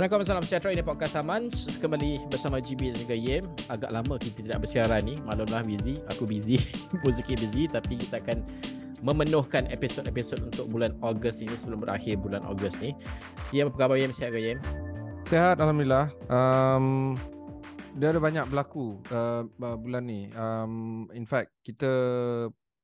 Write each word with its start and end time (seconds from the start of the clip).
Assalamualaikum 0.00 0.32
salam 0.32 0.46
sejahtera. 0.48 0.72
Ini 0.72 0.80
podcast 0.80 1.14
Aman. 1.20 1.52
Kembali 1.76 2.24
bersama 2.32 2.56
GB 2.56 2.96
dan 2.96 3.04
juga 3.04 3.12
Yem. 3.20 3.44
Agak 3.68 3.92
lama 3.92 4.16
kita 4.16 4.40
tidak 4.40 4.64
bersiaran 4.64 5.04
ni. 5.04 5.20
Maklumlah 5.28 5.60
busy. 5.60 6.00
Aku 6.08 6.24
busy. 6.24 6.56
Sikit 7.20 7.36
busy. 7.36 7.68
Tapi 7.68 8.00
kita 8.00 8.16
akan 8.24 8.40
memenuhkan 9.04 9.68
episod-episod 9.68 10.40
untuk 10.40 10.72
bulan 10.72 10.96
Ogos 11.04 11.44
ini 11.44 11.52
sebelum 11.52 11.84
berakhir 11.84 12.16
bulan 12.16 12.40
Ogos 12.48 12.80
ni. 12.80 12.96
Yem 13.52 13.68
apa 13.68 13.76
khabar 13.76 14.00
Yem? 14.00 14.08
Sihat 14.08 14.32
ke 14.32 14.40
Yem? 14.40 14.58
Sihat 15.28 15.60
Alhamdulillah. 15.60 16.08
Um, 16.32 17.20
dia 17.92 18.16
ada 18.16 18.24
banyak 18.24 18.48
berlaku 18.48 19.04
uh, 19.12 19.44
bulan 19.60 20.08
ni. 20.08 20.32
Um, 20.32 21.12
in 21.12 21.28
fact 21.28 21.52
kita 21.60 21.92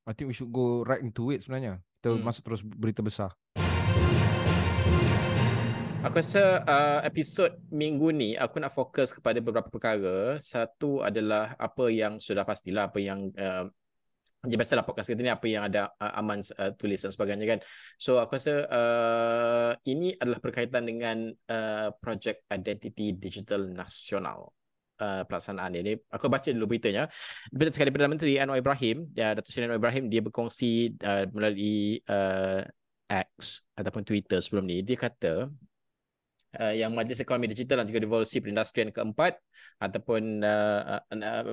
I 0.05 0.13
think 0.13 0.29
we 0.29 0.37
should 0.37 0.53
go 0.53 0.85
right 0.85 1.01
into 1.01 1.33
it 1.33 1.41
sebenarnya. 1.41 1.81
Kita 1.97 2.13
hmm. 2.13 2.21
masuk 2.21 2.45
terus 2.45 2.61
berita 2.61 3.01
besar 3.01 3.33
Aku 6.07 6.23
rasa 6.23 6.63
uh, 6.63 6.99
episod 7.03 7.51
minggu 7.67 8.15
ni 8.15 8.31
aku 8.39 8.63
nak 8.63 8.71
fokus 8.71 9.11
kepada 9.11 9.43
beberapa 9.43 9.67
perkara. 9.67 10.39
Satu 10.39 11.03
adalah 11.03 11.51
apa 11.59 11.91
yang 11.91 12.15
sudah 12.23 12.47
pastilah 12.47 12.87
apa 12.87 12.95
yang 13.03 13.27
uh, 13.35 13.67
je 14.47 14.55
biasalah 14.55 14.87
podcast 14.87 15.11
kita 15.11 15.19
ni 15.19 15.27
apa 15.27 15.43
yang 15.51 15.67
ada 15.67 15.91
uh, 15.99 16.15
aman 16.15 16.39
uh, 16.63 16.71
tulis 16.79 17.03
dan 17.03 17.11
sebagainya 17.11 17.43
kan. 17.43 17.59
So 17.99 18.23
aku 18.23 18.39
rasa 18.39 18.71
uh, 18.71 19.71
ini 19.83 20.15
adalah 20.15 20.39
berkaitan 20.39 20.87
dengan 20.87 21.27
uh, 21.51 21.91
projek 21.99 22.47
identity 22.55 23.11
digital 23.11 23.67
nasional. 23.67 24.55
Uh, 25.03 25.27
pelaksanaan 25.27 25.75
ini. 25.75 25.99
Aku 26.07 26.31
baca 26.31 26.47
dulu 26.55 26.71
beritanya. 26.71 27.11
Sekali 27.51 27.91
Perdana 27.91 28.15
Menteri 28.15 28.39
Anwar 28.39 28.63
Ibrahim, 28.63 29.11
ya, 29.11 29.35
Datuk 29.35 29.51
Seri 29.51 29.67
Anwar 29.67 29.77
Ibrahim, 29.77 30.07
dia 30.09 30.23
berkongsi 30.23 30.97
uh, 31.03 31.27
melalui 31.35 31.99
uh, 32.07 32.63
X 33.11 33.67
ataupun 33.75 34.07
Twitter 34.07 34.39
sebelum 34.39 34.67
ni. 34.67 34.81
Dia 34.87 34.95
kata 34.95 35.51
uh, 36.55 36.73
yang 36.73 36.95
Majlis 36.95 37.19
Ekonomi 37.19 37.51
Digital 37.51 37.83
dan 37.83 37.87
juga 37.91 37.99
Revolusi 38.03 38.39
Perindustrian 38.39 38.89
keempat 38.95 39.35
ataupun 39.83 40.39
uh, 40.39 41.01
uh, 41.11 41.19
uh, 41.19 41.43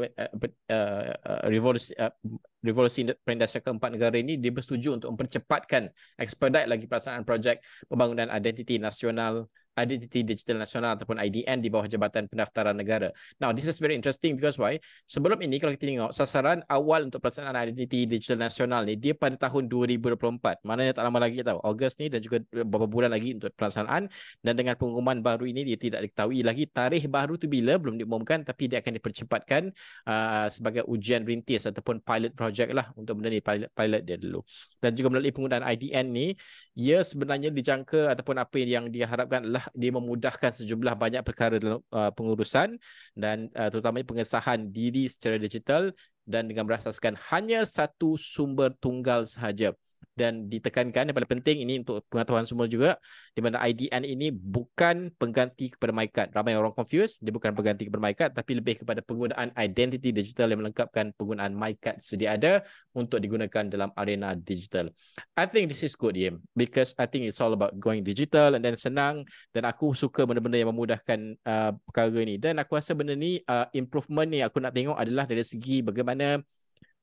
uh, 0.70 1.12
uh, 1.26 1.40
revolusi 1.50 1.90
uh, 1.98 2.14
revolusi 2.62 3.04
perindustrian 3.26 3.64
keempat 3.66 3.90
negara 3.92 4.16
ini 4.16 4.38
dia 4.38 4.54
bersetuju 4.54 5.02
untuk 5.02 5.08
mempercepatkan 5.16 5.90
expedite 6.16 6.70
lagi 6.70 6.88
pelaksanaan 6.88 7.26
projek 7.26 7.60
pembangunan 7.90 8.30
identiti 8.32 8.78
nasional 8.80 9.50
Identity 9.74 10.22
Digital 10.22 10.62
Nasional 10.62 10.94
ataupun 10.94 11.18
IDN 11.18 11.58
di 11.58 11.68
bawah 11.68 11.90
Jabatan 11.90 12.30
Pendaftaran 12.30 12.78
Negara. 12.78 13.10
Now, 13.42 13.50
this 13.50 13.66
is 13.66 13.82
very 13.82 13.98
interesting 13.98 14.38
because 14.38 14.54
why? 14.56 14.78
Sebelum 15.10 15.42
ini 15.42 15.58
kalau 15.58 15.74
kita 15.74 15.90
tengok 15.90 16.12
sasaran 16.14 16.62
awal 16.70 17.10
untuk 17.10 17.18
pelaksanaan 17.18 17.58
Identity 17.70 18.06
Digital 18.06 18.38
Nasional 18.38 18.86
ni 18.86 18.94
dia 18.94 19.12
pada 19.18 19.34
tahun 19.34 19.66
2024. 19.66 20.62
Maknanya 20.62 20.92
tak 20.94 21.04
lama 21.04 21.18
lagi 21.18 21.42
tahu. 21.42 21.58
Ogos 21.66 21.98
ni 21.98 22.06
dan 22.06 22.22
juga 22.22 22.38
beberapa 22.50 22.86
bulan 22.86 23.10
lagi 23.10 23.34
untuk 23.34 23.50
pelaksanaan 23.58 24.06
dan 24.40 24.54
dengan 24.54 24.78
pengumuman 24.78 25.18
baru 25.18 25.44
ini 25.50 25.66
dia 25.66 25.78
tidak 25.78 26.06
diketahui 26.06 26.46
lagi 26.46 26.64
tarikh 26.70 27.10
baru 27.10 27.34
tu 27.34 27.50
bila 27.50 27.74
belum 27.76 27.98
diumumkan 27.98 28.46
tapi 28.46 28.70
dia 28.70 28.78
akan 28.78 28.92
dipercepatkan 29.00 29.62
uh, 30.06 30.46
sebagai 30.48 30.86
ujian 30.86 31.26
rintis 31.26 31.66
ataupun 31.66 31.98
pilot 32.04 32.32
project 32.36 32.70
lah 32.70 32.90
untuk 32.94 33.18
benda 33.18 33.34
ni 33.34 33.42
pilot, 33.42 33.70
pilot 33.74 34.02
dia 34.06 34.16
dulu. 34.20 34.40
Dan 34.78 34.94
juga 34.94 35.08
melalui 35.10 35.32
penggunaan 35.34 35.64
IDN 35.66 36.06
ni 36.14 36.26
ia 36.74 37.02
sebenarnya 37.02 37.50
dijangka 37.50 38.14
ataupun 38.14 38.36
apa 38.38 38.56
yang 38.60 38.90
diharapkan 38.90 39.46
adalah 39.46 39.63
dia 39.72 39.90
memudahkan 39.94 40.52
sejumlah 40.60 40.94
banyak 40.98 41.22
perkara 41.24 41.56
dalam 41.56 41.80
uh, 41.88 42.12
pengurusan 42.12 42.76
dan 43.16 43.48
uh, 43.56 43.72
terutamanya 43.72 44.04
pengesahan 44.04 44.68
diri 44.68 45.08
secara 45.08 45.40
digital 45.40 45.94
dan 46.28 46.48
dengan 46.48 46.68
berasaskan 46.68 47.16
hanya 47.32 47.64
satu 47.64 48.20
sumber 48.20 48.72
tunggal 48.80 49.24
sahaja 49.24 49.72
dan 50.14 50.46
ditekankan 50.46 51.10
yang 51.10 51.16
paling 51.16 51.32
penting 51.38 51.66
ini 51.66 51.82
untuk 51.82 52.06
pengetahuan 52.06 52.46
semua 52.46 52.70
juga 52.70 52.96
di 53.34 53.42
mana 53.42 53.58
IDN 53.62 54.06
ini 54.06 54.30
bukan 54.30 55.10
pengganti 55.18 55.74
kepada 55.74 55.90
MyCard. 55.90 56.30
Ramai 56.30 56.54
orang 56.54 56.70
confused, 56.70 57.18
dia 57.20 57.34
bukan 57.34 57.50
pengganti 57.52 57.90
kepada 57.90 58.02
MyCard 58.02 58.32
tapi 58.32 58.52
lebih 58.58 58.86
kepada 58.86 59.02
penggunaan 59.02 59.50
identity 59.58 60.14
digital 60.14 60.54
yang 60.54 60.62
melengkapkan 60.62 61.10
penggunaan 61.18 61.52
MyCard 61.52 61.98
sedia 61.98 62.38
ada 62.38 62.62
untuk 62.94 63.18
digunakan 63.18 63.66
dalam 63.66 63.90
arena 63.98 64.38
digital. 64.38 64.94
I 65.34 65.50
think 65.50 65.66
this 65.68 65.82
is 65.82 65.98
good, 65.98 66.14
Yim, 66.14 66.38
because 66.54 66.94
I 66.96 67.10
think 67.10 67.26
it's 67.26 67.42
all 67.42 67.52
about 67.52 67.74
going 67.82 68.06
digital 68.06 68.54
and 68.54 68.62
then 68.62 68.78
senang 68.78 69.26
dan 69.50 69.66
aku 69.66 69.92
suka 69.98 70.22
benda-benda 70.22 70.62
yang 70.62 70.70
memudahkan 70.70 71.18
uh, 71.42 71.74
perkara 71.90 72.14
ini. 72.22 72.38
Dan 72.38 72.62
aku 72.62 72.78
rasa 72.78 72.94
benda 72.94 73.18
ni 73.18 73.42
uh, 73.50 73.66
improvement 73.74 74.30
ni 74.30 74.40
aku 74.40 74.62
nak 74.62 74.72
tengok 74.72 74.94
adalah 74.94 75.26
dari 75.26 75.42
segi 75.42 75.82
bagaimana 75.82 76.38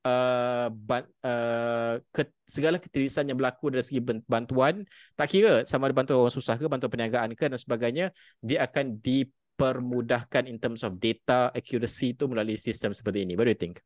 uh, 0.06 0.66
ban, 0.70 1.02
uh, 1.22 1.98
ke, 2.10 2.28
segala 2.46 2.78
ketirisan 2.78 3.30
yang 3.30 3.38
berlaku 3.38 3.70
dari 3.70 3.84
segi 3.86 4.02
bantuan 4.26 4.82
tak 5.14 5.30
kira 5.30 5.62
sama 5.66 5.90
ada 5.90 5.94
bantuan 5.96 6.26
orang 6.26 6.34
susah 6.34 6.58
ke 6.58 6.66
bantuan 6.66 6.90
perniagaan 6.90 7.34
ke 7.34 7.46
dan 7.46 7.58
sebagainya 7.58 8.06
dia 8.42 8.66
akan 8.66 8.98
dipermudahkan 8.98 10.46
in 10.50 10.58
terms 10.58 10.82
of 10.82 10.98
data 10.98 11.50
accuracy 11.54 12.14
tu 12.14 12.26
melalui 12.30 12.58
sistem 12.58 12.90
seperti 12.94 13.26
ini. 13.26 13.34
What 13.38 13.46
do 13.46 13.54
you 13.54 13.58
think 13.58 13.82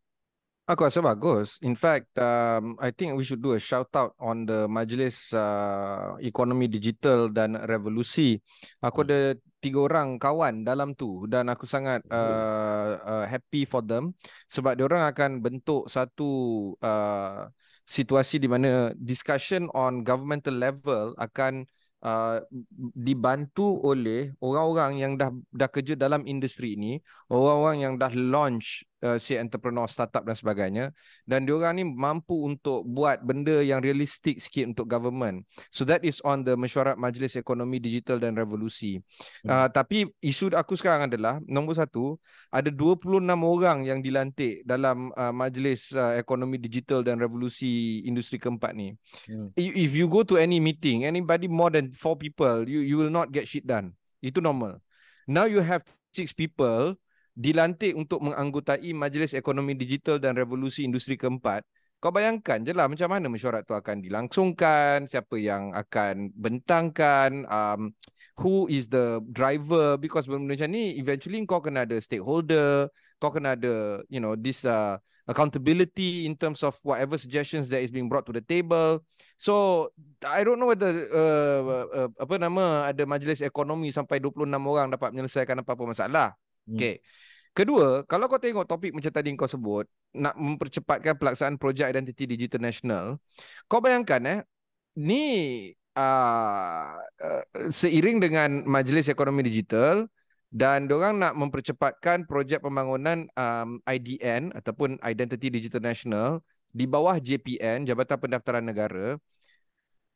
Aku 0.66 0.82
rasa 0.82 0.99
bagus. 0.99 1.62
In 1.62 1.78
fact, 1.78 2.10
um, 2.19 2.75
I 2.82 2.91
think 2.91 3.15
we 3.15 3.22
should 3.22 3.38
do 3.38 3.54
a 3.54 3.62
shout 3.62 3.87
out 3.94 4.19
on 4.19 4.50
the 4.50 4.66
Majlis 4.66 5.31
uh, 5.31 6.19
Ekonomi 6.19 6.66
Digital 6.66 7.31
dan 7.31 7.54
Revolusi. 7.71 8.34
Aku 8.82 9.06
ada 9.06 9.38
tiga 9.62 9.87
orang 9.87 10.19
kawan 10.19 10.66
dalam 10.66 10.99
tu 10.99 11.31
dan 11.31 11.47
aku 11.55 11.71
sangat 11.71 12.03
uh, 12.10 12.99
uh, 12.99 13.25
happy 13.31 13.62
for 13.62 13.78
them 13.78 14.19
sebab 14.50 14.75
dia 14.75 14.91
orang 14.91 15.06
akan 15.06 15.38
bentuk 15.38 15.87
satu 15.87 16.31
uh, 16.82 17.47
situasi 17.87 18.43
di 18.43 18.50
mana 18.50 18.91
discussion 18.99 19.71
on 19.71 20.03
governmental 20.03 20.55
level 20.55 21.15
akan 21.15 21.62
uh, 22.03 22.43
dibantu 22.94 23.81
oleh 23.87 24.34
orang-orang 24.43 24.93
yang 24.99 25.12
dah 25.15 25.31
dah 25.55 25.71
kerja 25.71 25.94
dalam 25.94 26.26
industri 26.26 26.75
ini, 26.75 26.99
orang-orang 27.31 27.78
yang 27.82 27.94
dah 27.99 28.12
launch 28.15 28.82
uh, 29.04 29.18
si 29.20 29.36
entrepreneur 29.36 29.84
startup 29.90 30.24
dan 30.24 30.36
sebagainya. 30.36 30.94
Dan 31.26 31.44
diorang 31.44 31.76
ni 31.76 31.84
mampu 31.84 32.46
untuk 32.46 32.86
buat 32.86 33.20
benda 33.20 33.60
yang 33.60 33.82
realistik 33.82 34.40
sikit 34.40 34.72
untuk 34.72 34.86
government. 34.88 35.44
So 35.68 35.84
that 35.88 36.06
is 36.06 36.22
on 36.24 36.46
the 36.46 36.54
mesyuarat 36.56 36.96
majlis 36.96 37.36
ekonomi 37.36 37.82
digital 37.82 38.22
dan 38.22 38.38
revolusi. 38.38 39.00
Hmm. 39.44 39.50
uh, 39.50 39.68
tapi 39.68 40.08
isu 40.22 40.52
aku 40.54 40.78
sekarang 40.78 41.10
adalah 41.10 41.42
nombor 41.44 41.76
satu 41.76 42.16
ada 42.48 42.70
26 42.72 43.20
orang 43.26 43.84
yang 43.84 44.00
dilantik 44.00 44.62
dalam 44.64 45.12
uh, 45.12 45.34
majlis 45.34 45.92
uh, 45.92 46.16
ekonomi 46.16 46.56
digital 46.56 47.04
dan 47.04 47.20
revolusi 47.20 48.00
industri 48.06 48.40
keempat 48.40 48.72
ni. 48.72 48.94
Hmm. 49.28 49.50
if 49.56 49.92
you 49.96 50.06
go 50.06 50.22
to 50.22 50.38
any 50.38 50.62
meeting 50.62 51.04
anybody 51.04 51.50
more 51.50 51.72
than 51.72 51.90
four 51.92 52.14
people 52.14 52.62
you 52.64 52.80
you 52.80 52.96
will 52.96 53.12
not 53.12 53.28
get 53.34 53.44
shit 53.48 53.66
done. 53.66 53.92
Itu 54.24 54.40
normal. 54.40 54.80
Now 55.26 55.44
you 55.50 55.60
have 55.60 55.82
six 56.14 56.32
people 56.32 56.96
dilantik 57.36 57.92
untuk 57.92 58.24
menganggotai 58.24 58.97
Majlis 58.97 59.36
Ekonomi 59.36 59.76
Digital 59.76 60.16
dan 60.16 60.32
Revolusi 60.41 60.88
Industri 60.88 61.20
Keempat, 61.20 61.69
kau 62.00 62.08
bayangkan 62.08 62.64
je 62.64 62.72
lah 62.72 62.88
macam 62.88 63.12
mana 63.12 63.28
mesyuarat 63.28 63.69
tu 63.69 63.76
akan 63.76 64.00
dilangsungkan, 64.00 65.04
siapa 65.04 65.36
yang 65.36 65.76
akan 65.76 66.32
bentangkan, 66.32 67.44
um, 67.49 67.93
who 68.40 68.64
is 68.72 68.88
the 68.88 69.20
driver, 69.28 70.00
because 70.00 70.25
benda 70.25 70.56
macam 70.56 70.72
ni, 70.72 70.96
eventually 70.96 71.40
kau 71.44 71.61
kena 71.61 71.84
ada 71.84 72.00
stakeholder, 72.00 72.88
kau 73.20 73.28
kena 73.28 73.52
ada, 73.52 74.00
you 74.08 74.20
know, 74.20 74.32
this 74.32 74.64
uh, 74.64 74.96
accountability 75.28 76.25
in 76.25 76.38
terms 76.38 76.64
of 76.64 76.78
whatever 76.87 77.20
suggestions 77.20 77.69
that 77.69 77.84
is 77.84 77.93
being 77.93 78.08
brought 78.08 78.25
to 78.25 78.32
the 78.32 78.44
table. 78.44 79.05
So, 79.37 79.88
I 80.25 80.40
don't 80.40 80.56
know 80.56 80.72
whether, 80.72 80.93
uh, 81.12 81.61
uh, 81.93 82.11
apa 82.16 82.40
nama, 82.40 82.88
ada 82.88 83.05
majlis 83.05 83.44
ekonomi 83.44 83.93
sampai 83.93 84.25
26 84.25 84.49
orang 84.49 84.88
dapat 84.88 85.12
menyelesaikan 85.12 85.61
apa-apa 85.61 85.84
masalah. 85.84 86.28
Hmm. 86.66 86.76
Okay. 86.76 87.00
Kedua, 87.56 88.04
kalau 88.04 88.28
kau 88.28 88.36
tengok 88.36 88.68
topik 88.68 88.92
macam 88.92 89.08
tadi 89.08 89.32
kau 89.32 89.48
sebut, 89.48 89.88
nak 90.12 90.36
mempercepatkan 90.36 91.16
pelaksanaan 91.16 91.56
projek 91.56 91.88
identiti 91.88 92.28
digital 92.28 92.60
nasional, 92.60 93.16
kau 93.64 93.80
bayangkan 93.80 94.20
eh, 94.28 94.40
ni 95.00 95.24
uh, 95.96 97.00
uh, 97.00 97.42
seiring 97.72 98.20
dengan 98.20 98.60
Majlis 98.68 99.08
Ekonomi 99.08 99.40
Digital 99.40 100.04
dan 100.52 100.84
diorang 100.84 101.16
nak 101.16 101.32
mempercepatkan 101.32 102.28
projek 102.28 102.60
pembangunan 102.60 103.24
um, 103.34 103.80
IDN 103.88 104.52
ataupun 104.52 105.00
Identity 105.00 105.48
Digital 105.48 105.80
National 105.80 106.44
di 106.76 106.84
bawah 106.84 107.16
JPN, 107.16 107.88
Jabatan 107.88 108.20
Pendaftaran 108.20 108.68
Negara, 108.68 109.16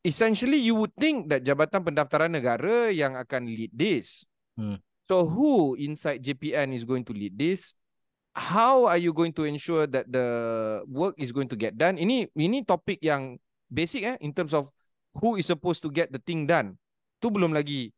essentially 0.04 0.60
you 0.60 0.76
would 0.76 0.92
think 0.96 1.32
that 1.32 1.40
Jabatan 1.40 1.80
Pendaftaran 1.84 2.36
Negara 2.36 2.92
yang 2.92 3.16
akan 3.16 3.48
lead 3.48 3.72
this. 3.72 4.28
Hmm. 4.60 4.76
So 5.10 5.26
who 5.26 5.74
inside 5.74 6.22
JPN 6.22 6.70
is 6.70 6.86
going 6.86 7.02
to 7.02 7.12
lead 7.12 7.34
this? 7.34 7.74
How 8.30 8.86
are 8.86 8.94
you 8.94 9.10
going 9.10 9.34
to 9.34 9.42
ensure 9.42 9.90
that 9.90 10.06
the 10.06 10.86
work 10.86 11.18
is 11.18 11.34
going 11.34 11.50
to 11.50 11.58
get 11.58 11.74
done? 11.74 11.98
Ini 11.98 12.30
ini 12.38 12.62
topik 12.62 13.02
yang 13.02 13.34
basic 13.66 14.06
eh 14.06 14.14
in 14.22 14.30
terms 14.30 14.54
of 14.54 14.70
who 15.18 15.34
is 15.34 15.50
supposed 15.50 15.82
to 15.82 15.90
get 15.90 16.14
the 16.14 16.22
thing 16.22 16.46
done. 16.46 16.78
Tu 17.18 17.26
belum 17.26 17.50
lagi 17.50 17.90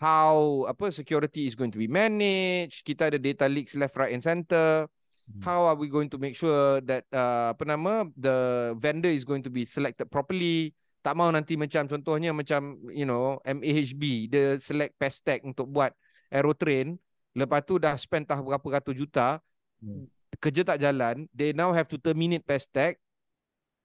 how 0.00 0.64
apa 0.64 0.88
security 0.88 1.44
is 1.44 1.52
going 1.52 1.68
to 1.68 1.76
be 1.76 1.92
managed. 1.92 2.88
Kita 2.88 3.12
ada 3.12 3.20
data 3.20 3.44
leaks 3.44 3.76
left, 3.76 4.00
right 4.00 4.16
and 4.16 4.24
center. 4.24 4.88
Hmm. 5.28 5.44
How 5.44 5.68
are 5.68 5.76
we 5.76 5.92
going 5.92 6.08
to 6.08 6.16
make 6.16 6.40
sure 6.40 6.80
that 6.88 7.04
uh, 7.12 7.52
apa 7.52 7.68
nama 7.68 8.08
the 8.16 8.72
vendor 8.80 9.12
is 9.12 9.28
going 9.28 9.44
to 9.44 9.52
be 9.52 9.68
selected 9.68 10.08
properly? 10.08 10.72
Tak 11.04 11.12
mau 11.20 11.28
nanti 11.28 11.60
macam 11.60 11.84
contohnya 11.84 12.32
macam 12.32 12.80
you 12.88 13.04
know 13.04 13.36
MAHB 13.44 14.32
dia 14.32 14.56
select 14.56 14.96
Pestec 14.96 15.44
untuk 15.44 15.68
buat 15.68 15.92
aerotrain 16.30 16.96
lepas 17.30 17.62
tu 17.62 17.78
dah 17.78 17.94
spend 17.94 18.26
tah 18.26 18.38
berapa 18.38 18.80
ratus 18.80 18.94
juta 18.96 19.38
Hmm. 19.80 20.04
kerja 20.36 20.60
tak 20.60 20.76
jalan 20.76 21.24
they 21.32 21.56
now 21.56 21.72
have 21.72 21.88
to 21.88 21.96
terminate 21.96 22.44
Pestec 22.44 23.00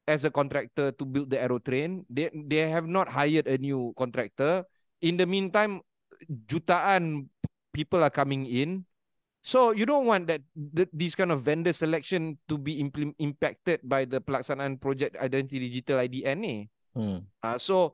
as 0.04 0.28
a 0.28 0.30
contractor 0.30 0.92
to 0.92 1.08
build 1.08 1.32
the 1.32 1.40
aerotrain 1.40 2.04
they 2.12 2.28
they 2.36 2.68
have 2.68 2.84
not 2.84 3.08
hired 3.08 3.48
a 3.48 3.56
new 3.56 3.96
contractor 3.96 4.68
in 5.00 5.16
the 5.16 5.24
meantime 5.24 5.80
jutaan 6.46 7.32
people 7.72 8.04
are 8.04 8.12
coming 8.12 8.44
in 8.44 8.84
so 9.40 9.72
you 9.72 9.86
don't 9.88 10.04
want 10.04 10.28
that 10.28 10.44
th- 10.54 10.92
this 10.92 11.16
kind 11.16 11.32
of 11.32 11.42
vendor 11.42 11.72
selection 11.72 12.36
to 12.44 12.58
be 12.58 12.82
impl- 12.82 13.16
impacted 13.18 13.80
by 13.86 14.04
the 14.04 14.20
pelaksanaan 14.20 14.76
project 14.76 15.16
identity 15.16 15.64
digital 15.64 16.02
IDN 16.02 16.40
ni 16.40 16.58
Hmm. 16.92 17.28
Uh, 17.40 17.60
so 17.60 17.92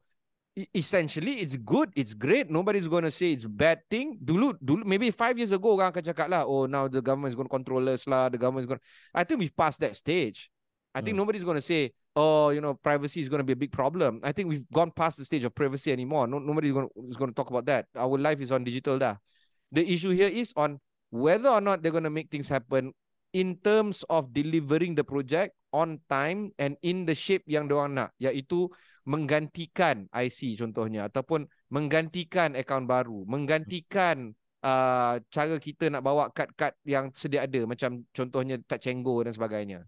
essentially 0.74 1.40
it's 1.40 1.56
good, 1.56 1.90
it's 1.96 2.14
great. 2.14 2.50
Nobody's 2.52 2.88
going 2.88 3.04
to 3.04 3.12
say 3.12 3.32
it's 3.32 3.46
bad 3.46 3.80
thing. 3.90 4.20
Dulu, 4.24 4.60
dulu 4.60 4.84
maybe 4.86 5.12
five 5.12 5.38
years 5.38 5.52
ago 5.52 5.80
orang 5.80 5.92
akan 5.92 6.04
cakap 6.04 6.28
lah, 6.28 6.44
oh 6.44 6.68
now 6.68 6.88
the 6.88 7.02
government 7.02 7.32
is 7.32 7.36
going 7.36 7.48
to 7.48 7.56
control 7.56 7.84
us 7.88 8.04
lah, 8.08 8.28
the 8.28 8.38
government 8.38 8.68
is 8.68 8.70
going. 8.70 8.84
I 9.16 9.24
think 9.24 9.40
we've 9.40 9.56
passed 9.56 9.80
that 9.80 9.96
stage. 9.96 10.52
I 10.92 11.00
think 11.00 11.16
Hmm. 11.16 11.24
nobody's 11.24 11.48
going 11.48 11.56
to 11.56 11.64
say, 11.64 11.96
oh 12.20 12.52
you 12.52 12.60
know 12.60 12.76
privacy 12.76 13.24
is 13.24 13.32
going 13.32 13.40
to 13.40 13.48
be 13.48 13.56
a 13.56 13.60
big 13.60 13.72
problem. 13.72 14.20
I 14.28 14.36
think 14.36 14.52
we've 14.52 14.68
gone 14.76 14.92
past 14.92 15.16
the 15.16 15.24
stage 15.24 15.48
of 15.48 15.56
privacy 15.56 15.92
anymore. 15.92 16.28
No, 16.28 16.36
nobody's 16.40 16.76
going 16.76 16.92
to, 16.92 16.94
is 17.08 17.16
going 17.16 17.32
to 17.32 17.38
talk 17.38 17.48
about 17.48 17.64
that. 17.72 17.88
Our 17.96 18.20
life 18.20 18.44
is 18.44 18.52
on 18.52 18.68
digital 18.68 19.00
dah. 19.00 19.16
The 19.72 19.88
issue 19.88 20.12
here 20.12 20.28
is 20.28 20.52
on 20.60 20.84
whether 21.16 21.48
or 21.48 21.64
not 21.64 21.80
they're 21.80 21.96
going 21.96 22.08
to 22.08 22.12
make 22.12 22.28
things 22.28 22.52
happen 22.52 22.92
in 23.32 23.56
terms 23.64 24.04
of 24.12 24.36
delivering 24.36 25.00
the 25.00 25.08
project 25.08 25.56
on 25.72 26.04
time 26.12 26.52
and 26.60 26.76
in 26.84 27.08
the 27.08 27.16
shape 27.16 27.48
yang 27.48 27.72
diorang 27.72 27.96
nak, 27.96 28.12
iaitu 28.20 28.68
menggantikan 29.06 30.06
IC 30.14 30.62
contohnya 30.62 31.10
ataupun 31.10 31.50
menggantikan 31.74 32.54
akaun 32.54 32.86
baru, 32.86 33.26
menggantikan 33.26 34.34
uh, 34.62 35.18
cara 35.30 35.56
kita 35.58 35.90
nak 35.90 36.06
bawa 36.06 36.30
kad-kad 36.30 36.78
yang 36.86 37.10
sedia 37.14 37.46
ada 37.46 37.66
macam 37.66 38.06
contohnya 38.14 38.62
tak 38.66 38.82
cenggo 38.82 39.26
dan 39.26 39.34
sebagainya. 39.34 39.80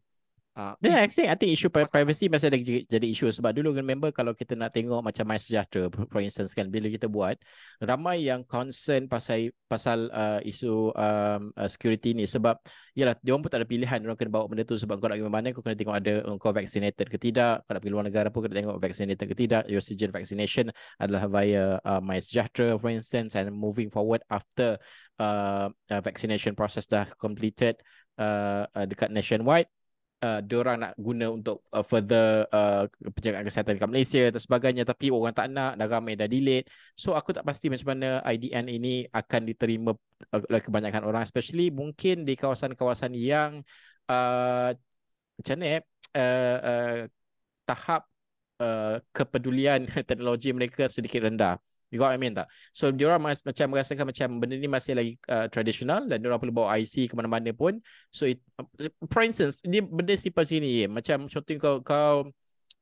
Uh, 0.54 0.78
Yeah, 0.86 1.02
I 1.02 1.10
think 1.10 1.34
I 1.34 1.34
think 1.34 1.58
isu 1.58 1.74
pri- 1.74 1.90
privacy 1.90 2.30
masih 2.30 2.54
lagi 2.54 2.86
jadi 2.86 3.10
isu 3.10 3.34
sebab 3.34 3.58
dulu 3.58 3.74
remember 3.74 4.14
kalau 4.14 4.38
kita 4.38 4.54
nak 4.54 4.70
tengok 4.70 5.02
macam 5.02 5.26
My 5.26 5.42
Sejahtera 5.42 5.90
for 5.90 6.22
instance 6.22 6.54
kan 6.54 6.70
bila 6.70 6.94
kita 6.94 7.10
buat 7.10 7.42
ramai 7.82 8.30
yang 8.30 8.46
concern 8.46 9.10
pasal 9.10 9.50
pasal 9.66 10.14
uh, 10.14 10.38
isu 10.46 10.94
um, 10.94 11.50
uh, 11.58 11.66
security 11.66 12.14
ni. 12.14 12.30
Sebab 12.30 12.62
yalah 12.94 13.18
dia 13.26 13.34
orang 13.34 13.50
pun 13.50 13.50
tak 13.50 13.66
ada 13.66 13.70
pilihan. 13.74 13.98
Orang 14.06 14.14
kena 14.14 14.30
bawa 14.30 14.46
benda 14.46 14.62
tu. 14.62 14.78
Sebab 14.78 15.02
kau 15.02 15.10
nak 15.10 15.18
pergi 15.18 15.34
mana 15.34 15.48
kau 15.58 15.66
kena 15.66 15.74
tengok 15.74 15.98
ada 15.98 16.14
uh, 16.22 16.38
kau 16.38 16.54
vaccinated 16.54 17.08
ke 17.10 17.18
tidak. 17.18 17.66
Kau 17.66 17.74
nak 17.74 17.82
pergi 17.82 17.94
luar 17.98 18.06
negara 18.06 18.28
pun 18.30 18.46
kena 18.46 18.62
tengok 18.62 18.78
vaccinated 18.78 19.26
ke 19.26 19.34
tidak. 19.34 19.66
Your 19.66 19.82
citizen 19.82 20.14
vaccination 20.14 20.70
adalah 21.02 21.26
via 21.34 21.82
uh, 21.82 21.98
My 21.98 22.22
Sejahtera 22.22 22.78
for 22.78 22.94
instance. 22.94 23.34
And 23.34 23.50
moving 23.50 23.90
forward 23.90 24.22
after 24.30 24.78
uh, 25.18 25.74
uh, 25.74 26.02
vaccination 26.06 26.54
process 26.54 26.86
dah 26.86 27.10
completed 27.18 27.82
uh, 28.22 28.70
uh, 28.70 28.86
dekat 28.86 29.10
nationwide 29.10 29.66
uh, 30.24 30.40
diorang 30.40 30.80
nak 30.80 30.92
guna 30.96 31.28
untuk 31.36 31.68
uh, 31.76 31.84
further 31.84 32.48
uh, 32.50 32.88
penjagaan 32.88 33.44
kesihatan 33.44 33.76
dekat 33.76 33.92
Malaysia 33.92 34.24
dan 34.32 34.42
sebagainya. 34.42 34.84
Tapi 34.88 35.12
orang 35.12 35.36
tak 35.36 35.52
nak 35.52 35.76
dah 35.76 35.88
ramai 35.92 36.16
dah 36.16 36.28
delete. 36.32 36.72
So 36.96 37.14
aku 37.20 37.36
tak 37.36 37.44
pasti 37.44 37.68
macam 37.68 37.94
mana 37.94 38.24
IDN 38.24 38.72
ini 38.72 39.04
akan 39.12 39.42
diterima 39.44 39.92
uh, 40.32 40.42
oleh 40.48 40.64
kebanyakan 40.64 41.04
orang. 41.04 41.24
Especially 41.28 41.68
mungkin 41.70 42.24
di 42.24 42.34
kawasan-kawasan 42.40 43.12
yang 43.14 43.62
uh, 44.08 44.72
macam 45.36 45.54
mana 45.60 45.66
eh 45.78 45.82
uh, 46.16 46.58
uh, 46.64 46.98
tahap 47.68 48.02
uh, 48.64 49.04
kepedulian 49.12 49.84
teknologi 50.10 50.50
mereka 50.56 50.88
sedikit 50.88 51.28
rendah 51.28 51.60
You 51.94 52.02
got 52.02 52.10
what 52.10 52.18
I 52.18 52.22
mean 52.22 52.34
tak? 52.34 52.50
So 52.74 52.90
diorang 52.90 53.22
mas, 53.22 53.46
macam 53.46 53.70
merasakan 53.70 54.10
macam 54.10 54.28
benda 54.42 54.58
ni 54.58 54.66
masih 54.66 54.98
lagi 54.98 55.14
uh, 55.30 55.46
tradisional 55.46 56.10
dan 56.10 56.26
diorang 56.26 56.42
perlu 56.42 56.66
bawa 56.66 56.82
IC 56.82 57.06
ke 57.06 57.14
mana-mana 57.14 57.54
pun. 57.54 57.78
So 58.10 58.26
it, 58.26 58.42
for 59.14 59.22
instance, 59.22 59.62
dia 59.62 59.86
benda 59.86 60.18
simple 60.18 60.42
sini 60.42 60.90
macam 60.90 61.30
contoh 61.30 61.54
kau 61.62 61.76
kau 61.86 62.34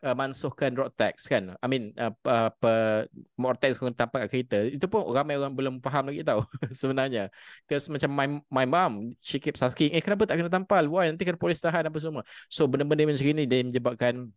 uh, 0.05 0.15
mansuhkan 0.17 0.73
road 0.73 0.93
tax 0.97 1.29
kan. 1.29 1.53
I 1.61 1.67
mean 1.69 1.93
uh, 1.97 2.13
apa 2.23 3.05
road 3.37 3.57
tax 3.61 3.77
kau 3.77 3.89
tampak 3.93 4.27
kat 4.27 4.29
kereta. 4.33 4.59
Itu 4.67 4.85
pun 4.89 5.05
ramai 5.13 5.37
orang 5.37 5.53
belum 5.53 5.73
faham 5.79 6.09
lagi 6.09 6.25
tahu 6.25 6.41
sebenarnya. 6.81 7.29
Because 7.65 7.87
macam 7.87 8.09
my 8.11 8.27
my 8.49 8.65
mom 8.65 9.13
she 9.21 9.37
keeps 9.37 9.61
asking, 9.61 9.93
"Eh 9.93 10.01
kenapa 10.01 10.27
tak 10.27 10.41
kena 10.41 10.51
tampal? 10.51 10.85
Why 10.89 11.09
nanti 11.09 11.23
kena 11.23 11.39
polis 11.39 11.61
tahan 11.61 11.87
apa 11.87 11.97
semua." 12.01 12.23
So 12.49 12.65
benda-benda 12.65 13.07
macam 13.07 13.25
ni 13.25 13.45
dia 13.45 13.61
menyebabkan 13.61 14.31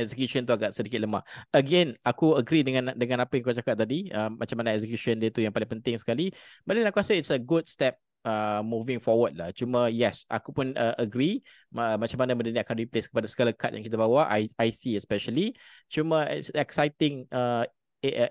execution 0.00 0.42
tu 0.46 0.54
agak 0.54 0.74
sedikit 0.74 1.02
lemah. 1.02 1.22
Again, 1.54 1.94
aku 2.02 2.34
agree 2.38 2.66
dengan 2.66 2.94
dengan 2.94 3.22
apa 3.22 3.34
yang 3.36 3.42
kau 3.46 3.54
cakap 3.54 3.78
tadi, 3.78 4.10
uh, 4.10 4.30
macam 4.32 4.58
mana 4.58 4.74
execution 4.74 5.18
dia 5.20 5.30
tu 5.30 5.42
yang 5.44 5.54
paling 5.54 5.68
penting 5.68 5.98
sekali. 6.00 6.32
But 6.66 6.78
then 6.78 6.86
aku 6.88 7.00
rasa 7.02 7.14
it's 7.14 7.30
a 7.30 7.38
good 7.38 7.68
step 7.70 7.98
uh, 8.24 8.64
moving 8.64 8.98
forward 8.98 9.36
lah. 9.38 9.52
Cuma 9.52 9.92
yes, 9.92 10.24
aku 10.26 10.50
pun 10.50 10.72
uh, 10.74 10.96
agree 10.98 11.44
uh, 11.76 11.94
macam 12.00 12.18
mana 12.18 12.34
benda 12.34 12.50
ni 12.50 12.60
akan 12.60 12.76
replace 12.80 13.06
kepada 13.06 13.28
segala 13.28 13.50
kad 13.54 13.70
yang 13.76 13.84
kita 13.84 14.00
bawa, 14.00 14.26
I, 14.32 14.48
IC 14.58 14.98
especially. 14.98 15.54
Cuma 15.92 16.26
it's 16.26 16.50
exciting 16.56 17.28
uh, 17.30 17.64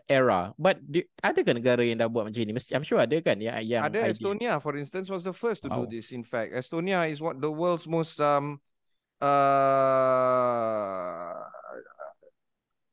era. 0.06 0.54
But 0.54 0.86
do, 0.86 1.02
adakah 1.26 1.58
negara 1.58 1.82
yang 1.82 1.98
dah 1.98 2.06
buat 2.06 2.30
macam 2.30 2.46
ni? 2.46 2.54
Mesti, 2.54 2.78
I'm 2.78 2.86
sure 2.86 3.02
ada 3.02 3.18
kan 3.26 3.42
yang 3.42 3.58
yang 3.66 3.82
ada 3.90 4.06
idea. 4.06 4.14
Estonia 4.14 4.62
for 4.62 4.78
instance 4.78 5.10
was 5.10 5.26
the 5.26 5.34
first 5.34 5.66
to 5.66 5.70
do 5.70 5.86
Wow. 5.86 5.90
this 5.90 6.14
in 6.14 6.22
fact. 6.22 6.54
Estonia 6.54 7.10
is 7.10 7.18
what 7.18 7.42
the 7.42 7.50
world's 7.50 7.90
most 7.90 8.22
um 8.22 8.62
uh 9.24 10.14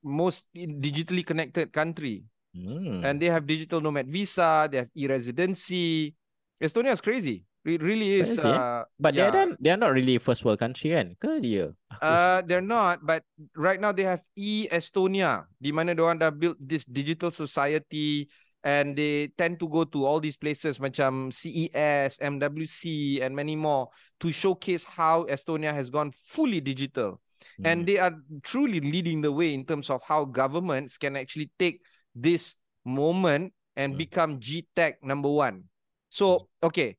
most 0.02 0.44
digitally 0.54 1.24
connected 1.24 1.72
country. 1.72 2.24
Hmm. 2.50 3.06
and 3.06 3.22
they 3.22 3.30
have 3.30 3.46
digital 3.46 3.78
nomad 3.80 4.10
visa, 4.10 4.66
they 4.66 4.82
have 4.82 4.90
e-residency. 4.90 6.14
Estonia 6.58 6.90
is 6.90 7.00
crazy. 7.00 7.46
It 7.62 7.78
really 7.78 8.18
is. 8.18 8.34
Crazy, 8.34 8.48
eh? 8.48 8.58
Uh, 8.58 8.82
But 8.98 9.14
yeah. 9.14 9.30
they 9.30 9.38
are 9.38 9.56
they 9.60 9.70
are 9.70 9.76
not 9.78 9.92
really 9.94 10.18
first 10.18 10.42
world 10.42 10.58
country 10.58 10.90
kan? 10.90 11.14
Ke 11.22 11.38
dia? 11.38 11.76
Uh, 12.02 12.42
they're 12.42 12.64
not, 12.64 13.06
but 13.06 13.22
right 13.54 13.78
now 13.78 13.92
they 13.94 14.02
have 14.02 14.24
e-Estonia, 14.34 15.46
di 15.62 15.70
mana 15.70 15.94
diorang 15.94 16.18
dah 16.18 16.34
build 16.34 16.58
this 16.58 16.82
digital 16.88 17.30
society 17.30 18.26
and 18.66 18.98
they 18.98 19.30
tend 19.38 19.62
to 19.62 19.68
go 19.70 19.86
to 19.86 20.02
all 20.02 20.18
these 20.18 20.36
places 20.36 20.82
macam 20.82 21.30
CES, 21.30 22.18
MWC 22.18 23.20
and 23.22 23.30
many 23.30 23.54
more 23.54 23.88
to 24.18 24.34
showcase 24.34 24.82
how 24.84 25.22
Estonia 25.30 25.70
has 25.70 25.86
gone 25.86 26.10
fully 26.12 26.58
digital. 26.58 27.22
And 27.64 27.84
Hmm. 27.84 27.86
they 27.86 27.98
are 28.00 28.14
truly 28.42 28.80
leading 28.80 29.20
the 29.20 29.32
way 29.32 29.52
in 29.52 29.64
terms 29.64 29.88
of 29.92 30.00
how 30.04 30.24
governments 30.24 30.96
can 30.96 31.16
actually 31.16 31.52
take 31.60 31.84
this 32.16 32.56
moment 32.84 33.52
and 33.76 33.94
Hmm. 33.94 34.00
become 34.00 34.30
G-Tech 34.40 35.04
number 35.04 35.30
one. 35.30 35.68
So, 36.10 36.48
okay. 36.64 36.96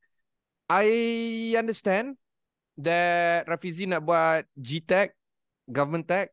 I 0.72 1.52
understand 1.58 2.16
that 2.80 3.44
Rafizi 3.44 3.84
nak 3.84 4.08
buat 4.08 4.48
G-Tech, 4.56 5.12
government 5.68 6.08
tech, 6.08 6.32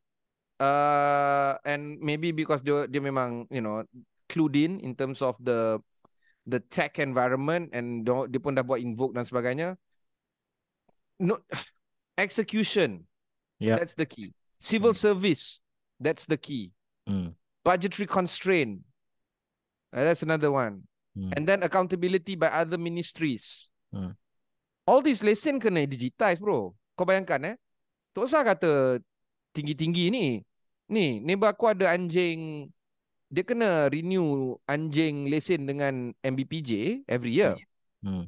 uh, 0.64 1.60
and 1.68 2.00
maybe 2.00 2.32
because 2.32 2.64
dia, 2.64 2.88
dia 2.88 3.04
memang, 3.04 3.52
you 3.52 3.60
know, 3.60 3.84
clued 4.30 4.56
in 4.56 4.80
in 4.80 4.94
terms 4.94 5.20
of 5.26 5.36
the 5.42 5.82
the 6.48 6.62
tech 6.72 7.02
environment 7.02 7.74
and 7.76 8.06
dia, 8.08 8.30
dia 8.32 8.40
pun 8.40 8.56
dah 8.56 8.64
buat 8.64 8.80
invoke 8.80 9.12
dan 9.12 9.28
sebagainya. 9.28 9.76
No, 11.20 11.44
execution, 12.16 13.09
Yep. 13.60 13.76
that's 13.80 13.96
the 13.96 14.08
key. 14.08 14.32
Civil 14.60 14.96
service, 14.96 15.60
that's 16.00 16.26
the 16.26 16.40
key. 16.40 16.72
Hmm. 17.08 17.36
Budgetary 17.64 18.08
constraint, 18.08 18.84
uh, 19.94 20.04
that's 20.04 20.24
another 20.24 20.52
one. 20.52 20.88
Hmm. 21.16 21.32
And 21.36 21.44
then 21.48 21.64
accountability 21.64 22.36
by 22.36 22.48
other 22.48 22.78
ministries. 22.78 23.70
Hmm. 23.92 24.16
All 24.88 25.04
these 25.04 25.22
lesen 25.22 25.60
kena 25.60 25.86
digitize 25.86 26.40
bro. 26.40 26.74
Kau 26.98 27.06
bayangkan 27.06 27.54
eh. 27.54 27.56
Tak 28.16 28.26
usah 28.26 28.42
kata 28.42 29.04
tinggi-tinggi 29.54 30.10
ni. 30.10 30.42
Ni, 30.90 31.22
neighbor 31.22 31.54
aku 31.54 31.70
ada 31.70 31.94
anjing. 31.94 32.72
Dia 33.30 33.46
kena 33.46 33.86
renew 33.94 34.58
anjing 34.66 35.30
lesen 35.30 35.70
dengan 35.70 36.18
MBPJ 36.26 37.06
every 37.06 37.38
year. 37.38 37.54
Hmm. 38.02 38.26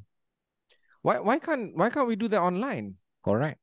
Why 1.02 1.18
why 1.18 1.42
can't 1.42 1.74
why 1.74 1.90
can't 1.90 2.06
we 2.06 2.14
do 2.14 2.30
that 2.30 2.46
online? 2.46 3.02
Correct. 3.26 3.58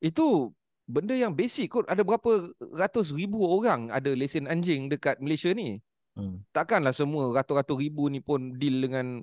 Itu 0.00 0.56
benda 0.88 1.12
yang 1.12 1.36
basic 1.36 1.68
kot 1.68 1.84
ada 1.84 2.00
berapa 2.00 2.48
ratus 2.72 3.12
ribu 3.12 3.44
orang 3.44 3.92
ada 3.92 4.08
lesen 4.16 4.48
anjing 4.48 4.88
dekat 4.88 5.20
Malaysia 5.20 5.52
ni. 5.52 5.84
Hmm. 6.16 6.42
Takkanlah 6.50 6.96
semua 6.96 7.30
ratus-ratus 7.30 7.76
ribu 7.78 8.10
ni 8.10 8.18
pun 8.18 8.56
deal 8.56 8.82
dengan 8.82 9.22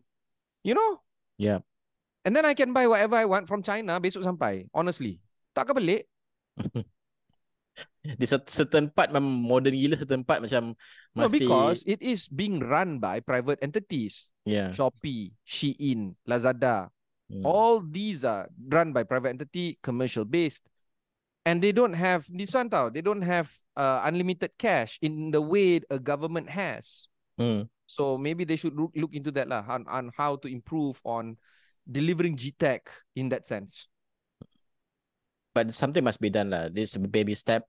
you 0.62 0.78
know? 0.78 1.02
Yeah. 1.36 1.66
And 2.24 2.34
then 2.34 2.46
I 2.46 2.56
can 2.58 2.72
buy 2.72 2.88
whatever 2.90 3.20
I 3.20 3.28
want 3.28 3.50
from 3.50 3.66
China 3.66 4.02
besok 4.02 4.24
sampai. 4.24 4.66
Honestly. 4.72 5.22
Takkan 5.54 5.78
pelik? 5.78 6.10
Di 8.06 8.26
certain 8.26 8.90
part 8.90 9.12
memang 9.12 9.30
modern 9.46 9.76
gila, 9.76 10.00
certain 10.00 10.24
part 10.24 10.42
macam 10.42 10.74
masih... 11.12 11.46
No, 11.46 11.68
because 11.68 11.80
it 11.86 12.00
is 12.02 12.26
being 12.32 12.64
run 12.64 12.98
by 12.98 13.20
private 13.20 13.60
entities. 13.62 14.34
Yeah. 14.48 14.74
Shopee, 14.74 15.38
Shein, 15.46 16.18
Lazada. 16.26 16.90
Hmm. 17.30 17.46
All 17.46 17.82
these 17.82 18.26
are 18.26 18.50
run 18.58 18.94
by 18.94 19.06
private 19.06 19.38
entity, 19.38 19.78
commercial 19.82 20.26
based. 20.26 20.66
And 21.46 21.62
they 21.62 21.72
don't 21.72 21.94
have, 21.94 22.26
this 22.28 22.54
one 22.54 22.70
tau, 22.70 22.90
they 22.90 23.02
don't 23.02 23.22
have 23.22 23.54
uh, 23.78 24.02
unlimited 24.04 24.58
cash 24.58 24.98
in 25.02 25.30
the 25.30 25.42
way 25.42 25.80
a 25.90 26.00
government 26.00 26.50
has. 26.50 27.08
Hmm. 27.38 27.70
So 27.86 28.18
maybe 28.18 28.46
they 28.46 28.56
should 28.56 28.74
look, 28.74 28.92
look 28.96 29.14
into 29.14 29.30
that 29.32 29.48
lah, 29.48 29.64
on, 29.70 29.86
on 29.88 30.12
how 30.18 30.38
to 30.38 30.48
improve 30.48 31.00
on 31.06 31.38
delivering 31.86 32.36
GTech 32.36 32.90
in 33.16 33.30
that 33.30 33.46
sense. 33.46 33.88
but 35.56 35.74
something 35.74 36.04
must 36.04 36.20
be 36.20 36.30
done 36.30 36.52
lah. 36.52 36.68
This 36.68 37.00
baby 37.00 37.34
step. 37.34 37.64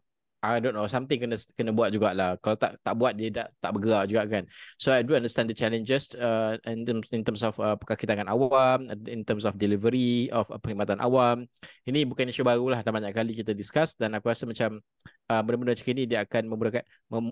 I 0.47 0.63
don't 0.63 0.79
know 0.79 0.87
something 0.87 1.19
kena 1.19 1.35
kena 1.59 1.75
buat 1.75 1.91
jugalah. 1.91 2.39
Kalau 2.39 2.55
tak 2.55 2.79
tak 2.87 2.95
buat 2.95 3.19
dia 3.19 3.35
tak 3.35 3.51
tak 3.59 3.71
bergerak 3.75 4.05
juga 4.07 4.23
kan. 4.31 4.45
So 4.79 4.95
I 4.95 5.03
do 5.03 5.19
understand 5.19 5.51
the 5.51 5.57
challenges 5.59 6.15
uh, 6.15 6.55
in, 6.71 6.87
in 6.87 7.23
terms 7.27 7.43
of 7.43 7.59
uh, 7.59 7.75
perkakitangan 7.75 8.31
awam, 8.31 8.87
in 9.11 9.27
terms 9.27 9.43
of 9.43 9.59
delivery 9.59 10.31
of 10.31 10.47
uh, 10.55 10.63
perkhidmatan 10.63 11.03
awam. 11.03 11.51
Ini 11.83 12.07
bukan 12.07 12.31
isu 12.31 12.47
baru 12.47 12.71
lah. 12.71 12.81
Dah 12.87 12.95
banyak 12.95 13.11
kali 13.11 13.35
kita 13.35 13.51
discuss 13.51 13.99
dan 13.99 14.15
aku 14.15 14.31
rasa 14.31 14.47
macam 14.47 14.79
uh, 15.27 15.41
benda-benda 15.43 15.75
macam 15.75 15.89
ini 15.91 16.03
dia 16.07 16.23
akan 16.23 16.43
memudahkan 16.47 16.85
mem, 17.11 17.27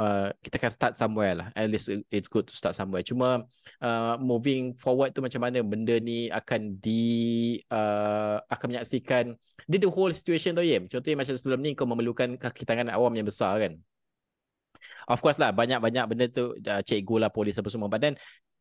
uh, 0.00 0.32
kita 0.40 0.56
akan 0.56 0.72
start 0.72 0.92
somewhere 0.96 1.34
lah. 1.36 1.48
At 1.52 1.68
least 1.68 1.92
it's 2.08 2.32
good 2.32 2.48
to 2.48 2.54
start 2.56 2.72
somewhere. 2.72 3.04
Cuma 3.04 3.44
uh, 3.84 4.14
moving 4.16 4.72
forward 4.80 5.12
tu 5.12 5.20
macam 5.20 5.44
mana 5.44 5.60
benda 5.60 6.00
ni 6.00 6.32
akan 6.32 6.80
di 6.80 7.04
uh, 7.68 8.40
akan 8.48 8.66
menyaksikan 8.72 9.36
dia 9.66 9.78
the 9.82 9.90
whole 9.90 10.14
situation 10.14 10.54
tu 10.54 10.62
ya. 10.62 10.78
Contohnya 10.86 11.18
macam 11.18 11.34
sebelum 11.34 11.58
ni 11.58 11.74
kau 11.74 11.86
memerlukan 11.90 12.38
kaki 12.38 12.62
tangan 12.62 12.86
awam 12.94 13.10
yang 13.18 13.26
besar 13.26 13.58
kan. 13.58 13.74
Of 15.10 15.18
course 15.18 15.42
lah 15.42 15.50
banyak-banyak 15.50 16.04
benda 16.06 16.26
tu 16.30 16.54
uh, 16.54 16.82
cikgu 16.86 17.26
lah 17.26 17.30
polis 17.34 17.58
apa 17.58 17.66
semua. 17.66 17.90
But 17.90 17.98
then 17.98 18.14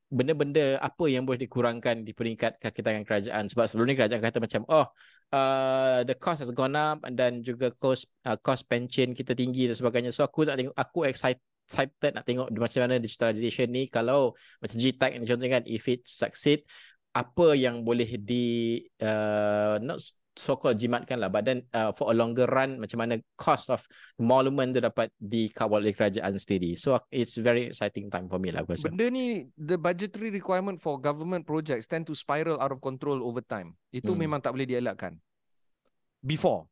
benda-benda 0.10 0.78
apa 0.78 1.10
yang 1.10 1.26
boleh 1.26 1.42
dikurangkan 1.42 2.06
di 2.06 2.14
peringkat 2.14 2.62
kaki 2.62 2.82
tangan 2.86 3.04
kerajaan 3.04 3.50
sebab 3.50 3.66
sebelum 3.66 3.90
ni 3.90 3.98
kerajaan 3.98 4.22
kata 4.22 4.38
macam 4.38 4.62
oh 4.70 4.86
uh, 5.34 6.06
the 6.06 6.14
cost 6.14 6.46
has 6.46 6.54
gone 6.54 6.78
up 6.78 7.02
dan 7.18 7.42
juga 7.42 7.74
cost 7.74 8.06
uh, 8.30 8.38
cost 8.38 8.70
pension 8.70 9.18
kita 9.18 9.34
tinggi 9.34 9.66
dan 9.66 9.74
sebagainya 9.74 10.14
so 10.14 10.22
aku 10.22 10.46
nak 10.46 10.62
tengok 10.62 10.78
aku 10.78 11.10
excited 11.10 12.12
nak 12.14 12.22
tengok 12.22 12.54
macam 12.54 12.86
mana 12.86 13.02
digitalization 13.02 13.68
ni 13.74 13.90
kalau 13.90 14.38
macam 14.62 14.78
GTAC 14.78 15.12
ni 15.18 15.26
contohnya 15.26 15.52
kan 15.58 15.64
if 15.66 15.90
it 15.90 16.06
succeed 16.06 16.62
apa 17.16 17.58
yang 17.58 17.82
boleh 17.82 18.22
di 18.22 18.78
uh, 19.02 19.82
not 19.82 19.98
so-called 20.36 20.76
jimatkan 20.76 21.24
lah 21.24 21.32
but 21.32 21.48
then 21.48 21.64
uh, 21.72 21.96
for 21.96 22.12
a 22.12 22.16
longer 22.16 22.44
run 22.52 22.78
macam 22.78 23.00
mana 23.00 23.18
cost 23.40 23.72
of 23.72 23.82
monument 24.20 24.76
tu 24.76 24.84
dapat 24.84 25.08
dikawal 25.18 25.80
oleh 25.80 25.96
kerajaan 25.96 26.36
sendiri. 26.36 26.76
So 26.76 27.00
it's 27.10 27.40
very 27.40 27.72
exciting 27.72 28.12
time 28.12 28.28
for 28.28 28.38
me 28.38 28.52
lah 28.52 28.68
aku 28.68 28.76
benda 28.92 29.08
ni 29.08 29.48
the 29.56 29.80
budgetary 29.80 30.30
requirement 30.30 30.78
for 30.78 31.00
government 31.00 31.48
projects 31.48 31.88
tend 31.88 32.06
to 32.06 32.14
spiral 32.14 32.60
out 32.60 32.76
of 32.76 32.84
control 32.84 33.24
over 33.24 33.42
time. 33.42 33.80
Itu 33.90 34.14
hmm. 34.14 34.20
memang 34.28 34.40
tak 34.44 34.54
boleh 34.54 34.68
dielakkan. 34.68 35.16
Before. 36.20 36.68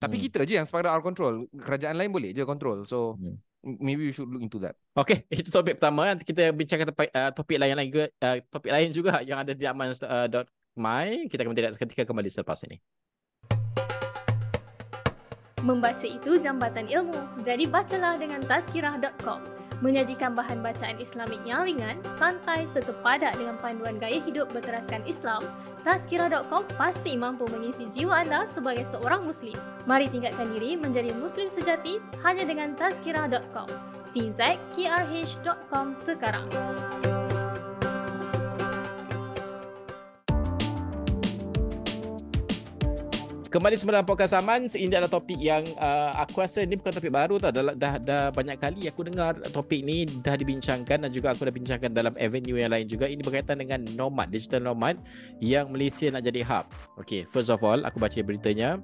Tapi 0.00 0.16
hmm. 0.18 0.24
kita 0.28 0.44
je 0.48 0.54
yang 0.60 0.68
spiral 0.68 0.96
out 0.96 1.00
of 1.00 1.06
control. 1.06 1.44
Kerajaan 1.52 1.96
lain 1.96 2.10
boleh 2.12 2.32
je 2.32 2.42
control. 2.44 2.88
So 2.88 3.20
hmm. 3.20 3.36
maybe 3.80 4.08
we 4.08 4.12
should 4.12 4.28
look 4.28 4.44
into 4.44 4.60
that. 4.60 4.76
Okay, 4.96 5.24
itu 5.32 5.48
topik 5.48 5.80
pertama. 5.80 6.12
Nanti 6.12 6.24
kita 6.24 6.52
bincangkan 6.52 6.86
topik, 6.92 7.10
uh, 7.12 7.30
topik 7.32 7.58
lain 7.60 7.74
lagi 7.76 8.08
uh, 8.08 8.36
topik 8.48 8.72
lain 8.72 8.88
juga 8.92 9.20
yang 9.24 9.40
ada 9.40 9.52
di 9.52 9.64
aman 9.64 9.92
uh, 9.92 10.28
Mai. 10.74 11.26
Kita 11.30 11.46
akan 11.46 11.54
tidak 11.54 11.74
seketika 11.78 12.06
kembali 12.06 12.30
selepas 12.30 12.60
ini. 12.66 12.78
Membaca 15.64 16.04
itu 16.04 16.36
jambatan 16.36 16.92
ilmu, 16.92 17.40
jadi 17.40 17.64
bacalah 17.64 18.20
dengan 18.20 18.44
tazkirah.com. 18.44 19.40
Menyajikan 19.80 20.36
bahan 20.36 20.60
bacaan 20.60 21.00
Islamik 21.00 21.40
yang 21.48 21.64
ringan, 21.64 21.96
santai 22.20 22.68
serta 22.68 22.92
padat 23.00 23.40
dengan 23.40 23.56
panduan 23.58 23.96
gaya 23.96 24.20
hidup 24.20 24.52
berteraskan 24.52 25.00
Islam, 25.08 25.40
Tazkirah.com 25.84 26.64
pasti 26.80 27.12
mampu 27.12 27.44
mengisi 27.52 27.84
jiwa 27.92 28.24
anda 28.24 28.48
sebagai 28.48 28.88
seorang 28.88 29.28
Muslim. 29.28 29.54
Mari 29.84 30.08
tingkatkan 30.08 30.56
diri 30.56 30.80
menjadi 30.80 31.12
Muslim 31.12 31.52
sejati 31.52 32.00
hanya 32.24 32.48
dengan 32.48 32.72
Tazkirah.com. 32.72 33.68
tzkrh.com 34.16 35.86
sekarang. 35.92 36.48
Kembali 43.54 43.78
semula 43.78 44.02
dalam 44.02 44.10
podcast 44.10 44.34
Aman 44.34 44.66
Ini 44.66 44.98
adalah 44.98 45.14
topik 45.14 45.38
yang 45.38 45.62
uh, 45.78 46.10
Aku 46.26 46.42
rasa 46.42 46.66
ini 46.66 46.74
bukan 46.74 46.90
topik 46.90 47.14
baru 47.14 47.38
tau. 47.38 47.54
Dah, 47.54 47.70
dah, 47.70 47.94
dah 48.02 48.24
banyak 48.34 48.58
kali 48.58 48.90
aku 48.90 49.06
dengar 49.06 49.38
topik 49.54 49.86
ni 49.86 50.10
Dah 50.10 50.34
dibincangkan 50.34 51.06
Dan 51.06 51.10
juga 51.14 51.30
aku 51.30 51.46
dah 51.46 51.54
bincangkan 51.54 51.94
dalam 51.94 52.18
avenue 52.18 52.58
yang 52.58 52.74
lain 52.74 52.90
juga. 52.90 53.06
Ini 53.06 53.22
berkaitan 53.22 53.62
dengan 53.62 53.86
nomad 53.94 54.34
Digital 54.34 54.58
nomad 54.58 54.98
Yang 55.38 55.70
Malaysia 55.70 56.10
nak 56.10 56.26
jadi 56.26 56.42
hub. 56.42 56.66
Okay 56.98 57.30
first 57.30 57.46
of 57.46 57.62
all 57.62 57.78
Aku 57.86 58.02
baca 58.02 58.18
beritanya. 58.26 58.82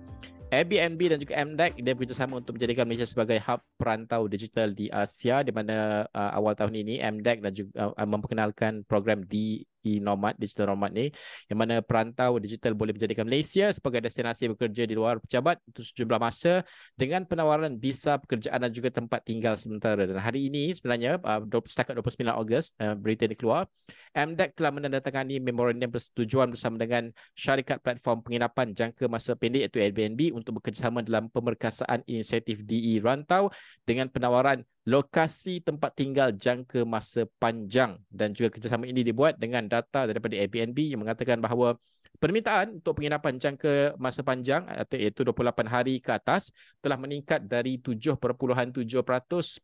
Airbnb 0.54 0.98
dan 0.98 1.18
juga 1.22 1.34
MDEC 1.38 1.72
dia 1.78 1.94
bekerjasama 1.94 2.42
untuk 2.42 2.58
menjadikan 2.58 2.82
Malaysia 2.82 3.06
sebagai 3.06 3.38
hub 3.46 3.62
perantau 3.78 4.26
digital 4.26 4.74
di 4.74 4.90
Asia 4.90 5.46
di 5.46 5.54
mana 5.54 6.06
uh, 6.10 6.30
awal 6.34 6.58
tahun 6.58 6.74
ini 6.74 6.98
MDEC 6.98 7.38
dan 7.38 7.52
juga 7.54 7.70
uh, 7.94 8.06
memperkenalkan 8.06 8.82
program 8.82 9.22
di 9.30 9.62
e-nomad, 9.84 10.36
digital 10.36 10.72
nomad 10.72 10.92
ni 10.92 11.08
yang 11.48 11.58
mana 11.58 11.80
perantau 11.80 12.36
digital 12.36 12.76
boleh 12.76 12.92
menjadikan 12.96 13.24
Malaysia 13.26 13.72
sebagai 13.72 14.04
destinasi 14.04 14.52
bekerja 14.52 14.84
di 14.84 14.94
luar 14.94 15.18
pejabat 15.20 15.60
untuk 15.68 15.84
sejumlah 15.84 16.20
masa 16.20 16.62
dengan 16.94 17.24
penawaran 17.24 17.76
visa 17.76 18.20
pekerjaan 18.20 18.68
dan 18.68 18.72
juga 18.72 18.92
tempat 18.92 19.20
tinggal 19.24 19.56
sementara. 19.56 20.04
Dan 20.04 20.20
hari 20.20 20.48
ini 20.52 20.72
sebenarnya 20.72 21.18
uh, 21.20 21.42
setakat 21.64 21.96
29 21.96 22.40
Ogos 22.40 22.72
uh, 22.78 22.94
berita 22.96 23.24
ini 23.24 23.36
keluar 23.36 23.66
MDEC 24.10 24.58
telah 24.58 24.72
menandatangani 24.74 25.38
memorandum 25.38 25.90
persetujuan 25.90 26.50
bersama 26.50 26.76
dengan 26.78 27.14
syarikat 27.38 27.78
platform 27.78 28.26
penginapan 28.26 28.74
jangka 28.74 29.06
masa 29.06 29.38
pendek 29.38 29.70
iaitu 29.70 29.78
Airbnb 29.78 30.34
untuk 30.34 30.58
bekerjasama 30.58 31.06
dalam 31.06 31.30
pemerkasaan 31.30 32.02
inisiatif 32.10 32.66
DE 32.66 32.98
Rantau 32.98 33.54
dengan 33.86 34.10
penawaran 34.10 34.66
lokasi 34.88 35.60
tempat 35.60 35.92
tinggal 35.92 36.32
jangka 36.32 36.88
masa 36.88 37.28
panjang 37.36 38.00
dan 38.08 38.32
juga 38.32 38.56
kerjasama 38.56 38.88
ini 38.88 39.04
dibuat 39.04 39.36
dengan 39.36 39.68
data 39.68 40.08
daripada 40.08 40.36
Airbnb 40.40 40.78
yang 40.80 41.04
mengatakan 41.04 41.36
bahawa 41.36 41.76
permintaan 42.20 42.80
untuk 42.80 43.00
penginapan 43.00 43.36
jangka 43.40 43.96
masa 44.00 44.24
panjang 44.24 44.64
iaitu 44.92 45.24
28 45.24 45.68
hari 45.68 46.00
ke 46.00 46.12
atas 46.12 46.52
telah 46.80 46.96
meningkat 46.96 47.44
dari 47.44 47.76
7.7% 47.80 48.16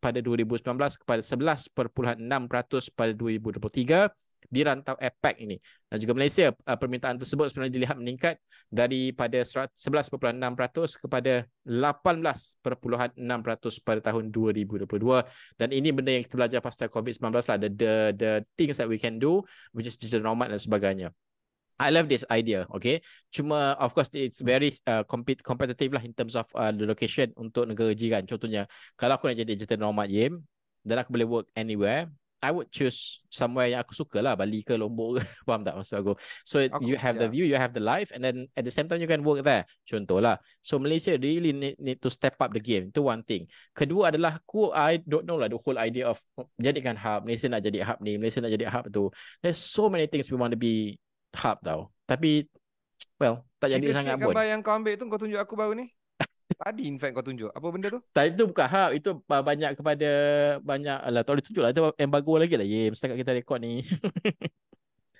pada 0.00 0.18
2019 0.20 1.00
kepada 1.04 1.22
11.6% 1.24 2.96
pada 2.96 3.12
2023 3.12 4.25
di 4.46 4.62
rantau 4.62 4.94
APEC 4.96 5.42
ini. 5.42 5.56
Dan 5.86 6.02
juga 6.02 6.12
Malaysia, 6.16 6.50
uh, 6.50 6.78
permintaan 6.78 7.18
tersebut 7.18 7.50
sebenarnya 7.50 7.74
dilihat 7.74 7.96
meningkat 7.98 8.38
daripada 8.70 9.42
11.6% 9.42 11.02
kepada 11.02 11.46
18.6% 11.66 13.86
pada 13.86 14.00
tahun 14.02 14.30
2022. 14.34 14.86
Dan 15.58 15.68
ini 15.70 15.88
benda 15.94 16.10
yang 16.14 16.24
kita 16.26 16.36
belajar 16.38 16.60
pasal 16.62 16.88
COVID-19 16.90 17.30
lah. 17.30 17.58
The, 17.58 17.70
the, 17.70 17.94
the 18.16 18.32
things 18.58 18.78
that 18.78 18.88
we 18.90 18.98
can 18.98 19.18
do, 19.22 19.42
which 19.74 19.86
is 19.86 19.98
digital 19.98 20.26
nomad 20.26 20.50
dan 20.50 20.58
sebagainya. 20.58 21.14
I 21.76 21.92
love 21.92 22.08
this 22.08 22.24
idea, 22.32 22.64
okay. 22.72 23.04
Cuma 23.28 23.76
of 23.76 23.92
course 23.92 24.08
it's 24.16 24.40
very 24.40 24.72
uh, 24.88 25.04
competitive 25.04 25.92
lah 25.92 26.00
in 26.00 26.16
terms 26.16 26.32
of 26.32 26.48
uh, 26.56 26.72
the 26.72 26.88
location 26.88 27.36
untuk 27.36 27.68
negara 27.68 27.92
jiran. 27.92 28.24
Contohnya, 28.24 28.64
kalau 28.96 29.20
aku 29.20 29.28
nak 29.28 29.36
jadi 29.36 29.52
digital 29.52 29.84
nomad, 29.84 30.08
Yim, 30.08 30.40
dan 30.88 31.04
aku 31.04 31.12
boleh 31.12 31.28
work 31.28 31.46
anywhere, 31.52 32.08
I 32.44 32.52
would 32.52 32.68
choose 32.68 33.24
somewhere 33.32 33.72
yang 33.72 33.80
aku 33.80 33.96
suka 33.96 34.20
lah 34.20 34.36
Bali 34.36 34.60
ke 34.60 34.76
Lombok 34.76 35.16
ke 35.16 35.20
Faham 35.48 35.64
tak 35.64 35.80
maksud 35.80 35.96
aku? 36.04 36.12
So 36.44 36.60
aku, 36.60 36.84
you 36.84 37.00
have 37.00 37.16
yeah. 37.16 37.24
the 37.24 37.28
view 37.32 37.48
You 37.48 37.56
have 37.56 37.72
the 37.72 37.80
life 37.80 38.12
And 38.12 38.20
then 38.20 38.46
at 38.52 38.68
the 38.68 38.72
same 38.72 38.86
time 38.86 39.00
You 39.00 39.08
can 39.08 39.24
work 39.24 39.40
there 39.40 39.64
Contoh 39.88 40.20
lah 40.20 40.36
So 40.60 40.76
Malaysia 40.76 41.16
really 41.16 41.56
need, 41.56 41.80
need 41.80 41.98
to 42.04 42.12
step 42.12 42.36
up 42.36 42.52
the 42.52 42.60
game 42.60 42.92
Itu 42.92 43.08
one 43.08 43.24
thing. 43.24 43.48
Kedua 43.72 44.12
adalah 44.12 44.36
Aku 44.36 44.68
I 44.76 45.00
don't 45.00 45.24
know 45.24 45.40
lah 45.40 45.48
The 45.48 45.56
whole 45.56 45.80
idea 45.80 46.12
of 46.12 46.20
Jadikan 46.60 47.00
hub 47.00 47.24
Malaysia 47.24 47.48
nak 47.48 47.64
jadi 47.64 47.80
hub 47.88 47.98
ni 48.04 48.20
Malaysia 48.20 48.44
nak 48.44 48.52
jadi 48.52 48.68
hub 48.68 48.84
tu. 48.92 49.08
There's 49.40 49.58
so 49.58 49.88
many 49.88 50.04
things 50.04 50.28
We 50.28 50.36
want 50.36 50.52
to 50.52 50.60
be 50.60 51.00
Hub 51.36 51.64
tau. 51.64 51.88
Tapi 52.04 52.44
Well 53.16 53.48
Tak 53.56 53.72
jadi 53.72 53.96
sangat 53.96 54.20
pun. 54.20 54.36
Gambar 54.36 54.44
yang 54.44 54.60
kau 54.60 54.76
ambil 54.76 55.00
tu 55.00 55.08
Kau 55.08 55.16
tunjuk 55.16 55.40
aku 55.40 55.56
baru 55.56 55.72
ni 55.72 55.95
Tadi 56.54 56.82
in 56.86 56.96
fact 56.96 57.12
kau 57.18 57.26
tunjuk. 57.26 57.50
Apa 57.50 57.66
benda 57.74 57.90
tu? 57.90 58.00
Tadi 58.14 58.38
tu 58.38 58.46
bukan 58.46 58.66
hub. 58.70 58.90
Itu 58.94 59.10
banyak 59.26 59.70
kepada 59.74 60.08
banyak. 60.62 60.98
Alah, 61.02 61.22
tak 61.26 61.32
boleh 61.34 61.44
tunjuk 61.44 61.62
lah. 61.62 61.70
Itu 61.74 61.82
embargo 61.98 62.38
lagi 62.38 62.54
lah. 62.54 62.66
Yeah, 62.66 62.94
setakat 62.94 63.18
kita 63.22 63.32
rekod 63.34 63.58
ni. 63.62 63.82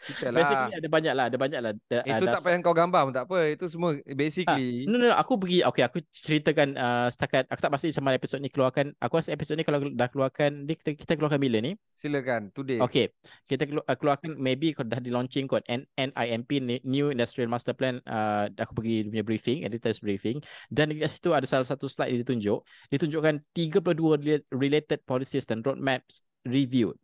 Cerita 0.04 0.28
lah. 0.28 0.38
Basically 0.44 0.74
ada 0.76 0.88
banyak 0.88 1.12
lah, 1.16 1.24
ada 1.32 1.38
banyak 1.38 1.60
lah. 1.62 1.72
Da- 1.88 2.04
Itu 2.04 2.24
uh, 2.26 2.32
tak 2.32 2.42
payah 2.44 2.58
kau 2.60 2.76
gambar 2.76 3.00
pun 3.08 3.14
tak 3.16 3.24
apa. 3.26 3.38
Itu 3.48 3.64
semua 3.70 3.96
basically. 4.04 4.84
Ah, 4.84 4.90
no, 4.90 4.96
no, 5.00 5.06
no, 5.10 5.16
aku 5.16 5.40
pergi, 5.40 5.64
okay, 5.64 5.82
aku 5.82 5.98
ceritakan 6.10 6.68
uh, 6.76 7.08
setakat, 7.08 7.48
aku 7.48 7.60
tak 7.62 7.72
pasti 7.72 7.88
sama 7.90 8.12
episod 8.12 8.38
ni 8.38 8.52
keluarkan, 8.52 8.92
aku 8.98 9.16
rasa 9.16 9.32
episod 9.32 9.56
ni 9.56 9.64
kalau 9.64 9.80
dah 9.82 10.08
keluarkan, 10.10 10.68
dia, 10.68 10.76
kita, 10.76 10.90
kita 10.94 11.12
keluarkan 11.16 11.40
bila 11.40 11.58
ni? 11.58 11.74
Silakan. 11.96 12.52
Today. 12.52 12.78
Okay, 12.80 13.10
kita 13.46 13.64
kelu- 13.64 13.86
uh, 13.86 13.96
keluarkan, 13.96 14.36
maybe 14.36 14.76
kalau 14.76 14.92
dah 14.92 15.00
di 15.00 15.08
launching 15.08 15.48
kot, 15.48 15.64
N- 15.66 15.88
NIMP, 15.96 16.50
ni- 16.60 16.82
New 16.84 17.08
Industrial 17.08 17.48
Master 17.48 17.72
Plan, 17.72 17.98
uh, 18.04 18.52
aku 18.52 18.76
pergi 18.76 19.08
punya 19.08 19.24
briefing, 19.24 19.64
editor's 19.64 19.98
briefing, 19.98 20.38
dan 20.68 20.92
di 20.92 21.00
situ 21.06 21.32
ada 21.32 21.48
salah 21.48 21.64
satu 21.64 21.88
slide 21.88 22.12
yang 22.12 22.22
ditunjuk, 22.22 22.58
ditunjukkan 22.92 23.42
32 23.56 24.16
rela- 24.20 24.44
related 24.52 25.00
policies 25.02 25.48
dan 25.48 25.64
roadmaps 25.64 26.20
reviewed. 26.44 27.00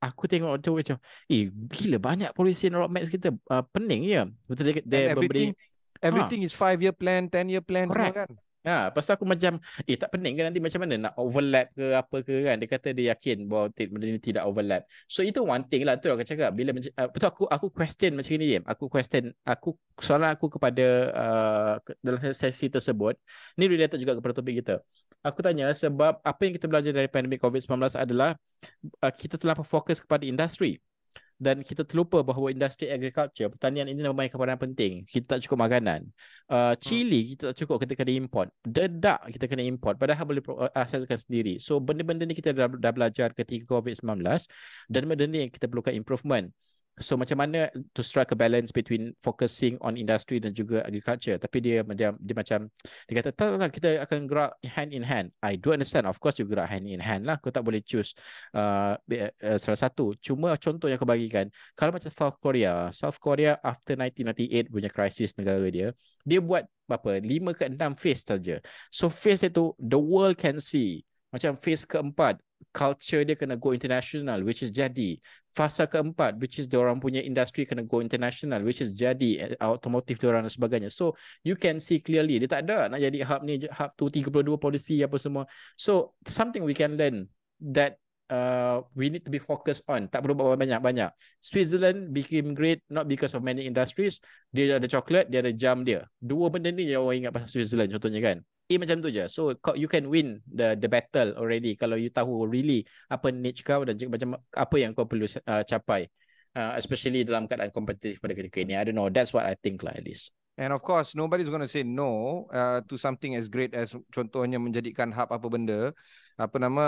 Aku 0.00 0.24
tengok 0.24 0.56
tu 0.64 0.72
macam, 0.72 0.96
eh 1.28 1.52
gila 1.52 2.00
banyak 2.00 2.32
policy 2.32 2.72
dan 2.72 2.80
roadmaps 2.80 3.12
kita, 3.12 3.36
uh, 3.52 3.60
pening 3.68 4.08
je. 4.08 4.22
Betul 4.48 4.64
dia, 4.64 4.74
dia 4.80 4.98
And 5.12 5.20
memberi, 5.20 5.20
everything, 5.20 5.50
everything 6.00 6.40
is 6.40 6.56
five 6.56 6.80
year 6.80 6.96
plan, 6.96 7.28
ten 7.28 7.52
year 7.52 7.60
plan 7.60 7.84
Correct. 7.84 8.16
semua 8.16 8.24
kan. 8.24 8.30
Ha, 8.60 8.92
pasal 8.92 9.16
aku 9.16 9.24
macam 9.24 9.56
eh 9.88 9.96
tak 9.96 10.12
pening 10.12 10.36
ke 10.36 10.44
nanti 10.44 10.60
macam 10.60 10.84
mana 10.84 11.08
nak 11.08 11.12
overlap 11.16 11.72
ke 11.72 11.96
apa 11.96 12.16
ke 12.20 12.44
kan. 12.44 12.60
Dia 12.60 12.68
kata 12.68 12.92
dia 12.92 13.16
yakin 13.16 13.48
bahawa 13.48 13.72
benda 13.72 14.04
ni 14.04 14.20
tidak 14.20 14.44
overlap. 14.44 14.84
So 15.08 15.24
itu 15.24 15.40
one 15.40 15.64
thing 15.64 15.88
lah 15.88 15.96
tu 15.96 16.12
aku 16.12 16.20
cakap 16.28 16.52
bila 16.52 16.76
uh, 16.76 17.08
betul 17.08 17.28
aku 17.32 17.44
aku 17.48 17.72
question 17.72 18.12
macam 18.12 18.36
ni 18.36 18.52
Jim. 18.52 18.62
Aku 18.68 18.92
question 18.92 19.32
aku 19.48 19.80
soalan 19.96 20.36
aku 20.36 20.52
kepada 20.52 20.86
uh, 21.08 21.72
dalam 22.04 22.20
sesi 22.36 22.68
tersebut 22.68 23.16
ni 23.56 23.64
related 23.64 23.96
juga 23.96 24.20
kepada 24.20 24.36
topik 24.36 24.60
kita. 24.60 24.84
Aku 25.20 25.44
tanya 25.44 25.68
sebab 25.76 26.16
apa 26.24 26.40
yang 26.48 26.56
kita 26.56 26.64
belajar 26.64 26.96
dari 26.96 27.04
pandemik 27.04 27.44
COVID-19 27.44 27.92
adalah 27.92 28.40
uh, 29.04 29.12
kita 29.12 29.36
terlalu 29.36 29.68
fokus 29.68 30.00
kepada 30.00 30.24
industri. 30.24 30.80
Dan 31.40 31.64
kita 31.64 31.88
terlupa 31.88 32.20
bahawa 32.20 32.52
industri 32.52 32.92
agriculture 32.92 33.48
pertanian 33.48 33.88
ini 33.88 34.04
memainkan 34.04 34.36
peranan 34.36 34.60
penting. 34.60 35.08
Kita 35.08 35.36
tak 35.36 35.48
cukup 35.48 35.64
makanan. 35.64 36.04
Uh, 36.52 36.76
cili 36.76 37.32
kita 37.32 37.52
tak 37.52 37.64
cukup 37.64 37.80
kita 37.80 37.96
kena 37.96 38.12
import. 38.12 38.52
Dedak 38.60 39.24
kita 39.32 39.48
kena 39.48 39.64
import. 39.64 39.96
Padahal 39.96 40.28
boleh 40.28 40.44
uh, 40.44 40.68
asaskan 40.76 41.16
sendiri. 41.16 41.56
So 41.56 41.80
benda-benda 41.80 42.28
ni 42.28 42.36
kita 42.36 42.52
dah, 42.52 42.68
dah 42.68 42.92
belajar 42.92 43.32
ketika 43.32 43.72
COVID-19 43.72 44.20
dan 44.92 45.02
benda 45.08 45.24
ni 45.24 45.48
yang 45.48 45.52
kita 45.52 45.64
perlukan 45.64 45.96
improvement 45.96 46.52
So 47.00 47.16
macam 47.16 47.40
mana 47.40 47.72
to 47.96 48.04
strike 48.04 48.28
a 48.30 48.36
balance 48.36 48.68
between 48.68 49.16
focusing 49.24 49.80
on 49.80 49.96
industry 49.96 50.36
dan 50.36 50.52
juga 50.52 50.84
agriculture. 50.84 51.40
Tapi 51.40 51.56
dia 51.64 51.80
dia, 51.96 52.12
dia 52.12 52.34
macam 52.36 52.68
dia 53.08 53.14
kata 53.16 53.32
tak 53.32 53.56
tak 53.56 53.70
kita 53.72 53.88
akan 54.04 54.28
gerak 54.28 54.52
hand 54.68 54.92
in 54.92 55.00
hand. 55.00 55.32
I 55.40 55.56
do 55.56 55.72
understand. 55.72 56.04
Of 56.04 56.20
course 56.20 56.36
you 56.36 56.44
gerak 56.44 56.68
hand 56.68 56.84
in 56.84 57.00
hand 57.00 57.24
lah. 57.24 57.40
Kau 57.40 57.48
tak 57.48 57.64
boleh 57.64 57.80
choose 57.80 58.12
uh, 58.52 59.00
uh, 59.00 59.58
salah 59.58 59.80
satu. 59.80 60.12
Cuma 60.20 60.60
contoh 60.60 60.92
yang 60.92 61.00
aku 61.00 61.08
bagikan, 61.08 61.48
kalau 61.72 61.96
macam 61.96 62.12
South 62.12 62.36
Korea, 62.36 62.92
South 62.92 63.16
Korea 63.16 63.56
after 63.64 63.96
1998 63.96 64.68
punya 64.68 64.92
krisis 64.92 65.32
negara 65.40 65.64
dia, 65.72 65.96
dia 66.28 66.38
buat 66.44 66.68
apa? 66.84 67.16
5 67.16 67.56
ke 67.56 67.64
6 67.64 67.96
phase 67.96 68.22
saja. 68.28 68.56
So 68.92 69.08
phase 69.08 69.48
itu 69.48 69.72
the 69.80 69.96
world 69.96 70.36
can 70.36 70.60
see. 70.60 71.00
Macam 71.32 71.56
phase 71.56 71.88
keempat, 71.88 72.42
culture 72.70 73.24
dia 73.24 73.34
kena 73.34 73.56
go 73.56 73.72
international 73.72 74.44
which 74.44 74.62
is 74.62 74.70
jadi. 74.70 75.18
Fasa 75.50 75.90
keempat 75.90 76.38
which 76.38 76.62
is 76.62 76.70
orang 76.70 77.02
punya 77.02 77.18
industri 77.18 77.66
kena 77.66 77.82
go 77.82 77.98
international 77.98 78.62
which 78.62 78.78
is 78.78 78.94
jadi 78.94 79.58
automotive 79.58 80.20
diorang 80.22 80.46
dan 80.46 80.52
sebagainya. 80.52 80.90
So 80.92 81.18
you 81.42 81.58
can 81.58 81.82
see 81.82 81.98
clearly 81.98 82.38
dia 82.38 82.46
tak 82.46 82.70
ada 82.70 82.86
nak 82.86 83.02
jadi 83.02 83.18
hub 83.26 83.42
ni 83.42 83.58
hub 83.66 83.90
tu 83.98 84.06
32 84.06 84.56
polisi 84.60 85.02
apa 85.02 85.18
semua. 85.18 85.44
So 85.74 86.14
something 86.28 86.62
we 86.62 86.76
can 86.76 86.94
learn 86.94 87.26
that 87.74 87.98
uh, 88.30 88.86
we 88.94 89.10
need 89.10 89.26
to 89.26 89.32
be 89.32 89.42
focused 89.42 89.82
on. 89.90 90.06
Tak 90.06 90.22
perlu 90.22 90.38
buat 90.38 90.54
banyak-banyak. 90.54 91.10
Switzerland 91.42 92.14
became 92.14 92.54
great 92.54 92.86
not 92.86 93.10
because 93.10 93.34
of 93.34 93.42
many 93.42 93.66
industries. 93.66 94.22
Dia 94.54 94.78
ada 94.78 94.86
coklat 94.86 95.28
dia 95.34 95.42
ada 95.42 95.50
jam 95.50 95.82
dia. 95.82 96.06
Dua 96.22 96.46
benda 96.46 96.70
ni 96.70 96.86
yang 96.86 97.02
orang 97.02 97.26
ingat 97.26 97.32
pasal 97.34 97.48
Switzerland 97.58 97.90
contohnya 97.90 98.22
kan 98.22 98.38
Eh 98.70 98.78
macam 98.78 99.02
tu 99.02 99.10
je. 99.10 99.26
So 99.26 99.58
you 99.74 99.90
can 99.90 100.06
win 100.06 100.38
the 100.46 100.78
the 100.78 100.86
battle 100.86 101.34
already 101.34 101.74
kalau 101.74 101.98
you 101.98 102.06
tahu 102.06 102.46
really 102.46 102.86
apa 103.10 103.34
niche 103.34 103.66
kau 103.66 103.82
dan 103.82 103.98
juga 103.98 104.14
macam 104.14 104.38
apa 104.38 104.76
yang 104.78 104.94
kau 104.94 105.10
perlu 105.10 105.26
uh, 105.26 105.66
capai. 105.66 106.06
Uh, 106.50 106.74
especially 106.74 107.22
dalam 107.22 107.46
keadaan 107.46 107.70
kompetitif 107.70 108.18
pada 108.18 108.34
ketika 108.34 108.58
ini. 108.62 108.74
I 108.74 108.82
don't 108.82 108.98
know. 108.98 109.06
That's 109.06 109.30
what 109.30 109.46
I 109.46 109.54
think 109.58 109.82
lah 109.86 109.94
at 109.94 110.02
least. 110.02 110.34
And 110.58 110.74
of 110.74 110.82
course, 110.82 111.14
nobody's 111.14 111.48
going 111.48 111.62
to 111.62 111.70
say 111.70 111.86
no 111.86 112.44
uh, 112.50 112.82
to 112.90 112.98
something 112.98 113.38
as 113.38 113.46
great 113.46 113.70
as 113.72 113.94
contohnya 114.10 114.58
menjadikan 114.58 115.14
hub 115.14 115.30
apa 115.30 115.46
benda, 115.46 115.94
apa 116.40 116.56
nama 116.56 116.84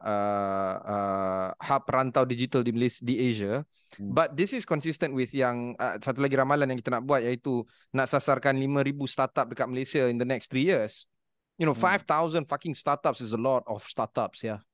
uh, 0.00 0.74
uh, 0.80 1.48
hub 1.60 1.84
rantau 1.84 2.24
digital 2.24 2.64
di 2.64 2.72
Malaysia, 2.72 3.04
di 3.04 3.20
Asia. 3.20 3.60
Hmm. 4.00 4.16
But 4.16 4.32
this 4.32 4.56
is 4.56 4.64
consistent 4.64 5.12
with 5.12 5.32
yang 5.36 5.76
uh, 5.76 6.00
satu 6.00 6.24
lagi 6.24 6.40
ramalan 6.40 6.72
yang 6.72 6.80
kita 6.80 6.96
nak 6.96 7.04
buat 7.04 7.20
iaitu 7.20 7.68
nak 7.92 8.08
sasarkan 8.08 8.56
5,000 8.56 8.96
startup 9.04 9.46
dekat 9.52 9.68
Malaysia 9.68 10.08
in 10.08 10.16
the 10.16 10.24
next 10.24 10.48
3 10.48 10.64
years. 10.64 11.04
You 11.60 11.68
know, 11.68 11.76
Hmm. 11.76 12.00
5,000 12.00 12.48
fucking 12.48 12.72
startups 12.72 13.20
is 13.20 13.36
a 13.36 13.40
lot 13.40 13.66
of 13.68 13.84
startups, 13.84 14.40
yeah. 14.40 14.64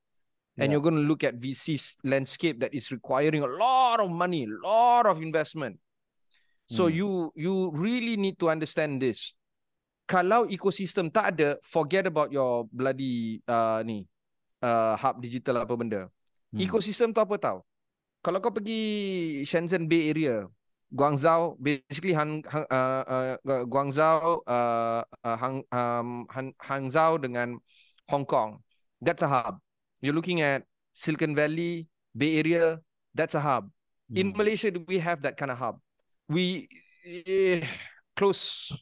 And 0.54 0.70
Yeah. 0.70 0.78
you're 0.78 0.86
going 0.86 1.00
to 1.00 1.02
look 1.02 1.26
at 1.26 1.34
VC 1.42 1.74
landscape 2.06 2.62
that 2.62 2.70
is 2.70 2.94
requiring 2.94 3.42
a 3.42 3.50
lot 3.50 3.98
of 3.98 4.14
money, 4.14 4.46
lot 4.46 5.10
of 5.10 5.18
investment. 5.18 5.82
So 6.70 6.86
Hmm. 6.86 6.94
you 6.94 7.08
you 7.34 7.54
really 7.74 8.14
need 8.14 8.38
to 8.38 8.48
understand 8.48 9.02
this. 9.02 9.34
Kalau 10.04 10.44
ekosistem 10.52 11.08
tak 11.08 11.36
ada, 11.36 11.56
forget 11.64 12.04
about 12.04 12.28
your 12.28 12.68
bloody 12.68 13.40
uh, 13.48 13.80
ni 13.80 14.04
uh, 14.60 14.94
hub 15.00 15.20
digital 15.24 15.64
apa 15.64 15.72
benda. 15.76 16.12
Hmm. 16.52 16.60
Ekosistem 16.60 17.12
tu 17.12 17.24
apa 17.24 17.40
tahu? 17.40 17.64
Kalau 18.24 18.40
kau 18.40 18.52
pergi 18.52 18.80
Shenzhen 19.44 19.84
Bay 19.84 20.08
Area, 20.12 20.48
Guangzhou, 20.92 21.60
basically 21.60 22.16
Han, 22.16 22.40
Han, 22.48 22.64
uh, 22.72 23.36
uh, 23.36 23.64
Guangzhou, 23.68 24.40
uh, 24.48 25.04
uh, 25.04 25.36
Hang, 25.36 25.60
um, 25.68 26.24
Han, 26.32 26.52
Hangzhou 26.56 27.20
dengan 27.20 27.60
Hong 28.08 28.24
Kong, 28.24 28.60
that's 29.00 29.24
a 29.24 29.28
hub. 29.28 29.60
You're 30.00 30.16
looking 30.16 30.40
at 30.40 30.64
Silicon 30.92 31.36
Valley, 31.36 31.88
Bay 32.16 32.40
Area, 32.40 32.80
that's 33.16 33.36
a 33.36 33.40
hub. 33.40 33.72
In 34.12 34.32
Hmm. 34.32 34.40
Malaysia, 34.40 34.68
do 34.68 34.84
we 34.84 35.00
have 35.00 35.24
that 35.24 35.36
kind 35.40 35.48
of 35.48 35.56
hub? 35.56 35.80
We 36.28 36.68
eh, 37.04 37.64
close 38.16 38.72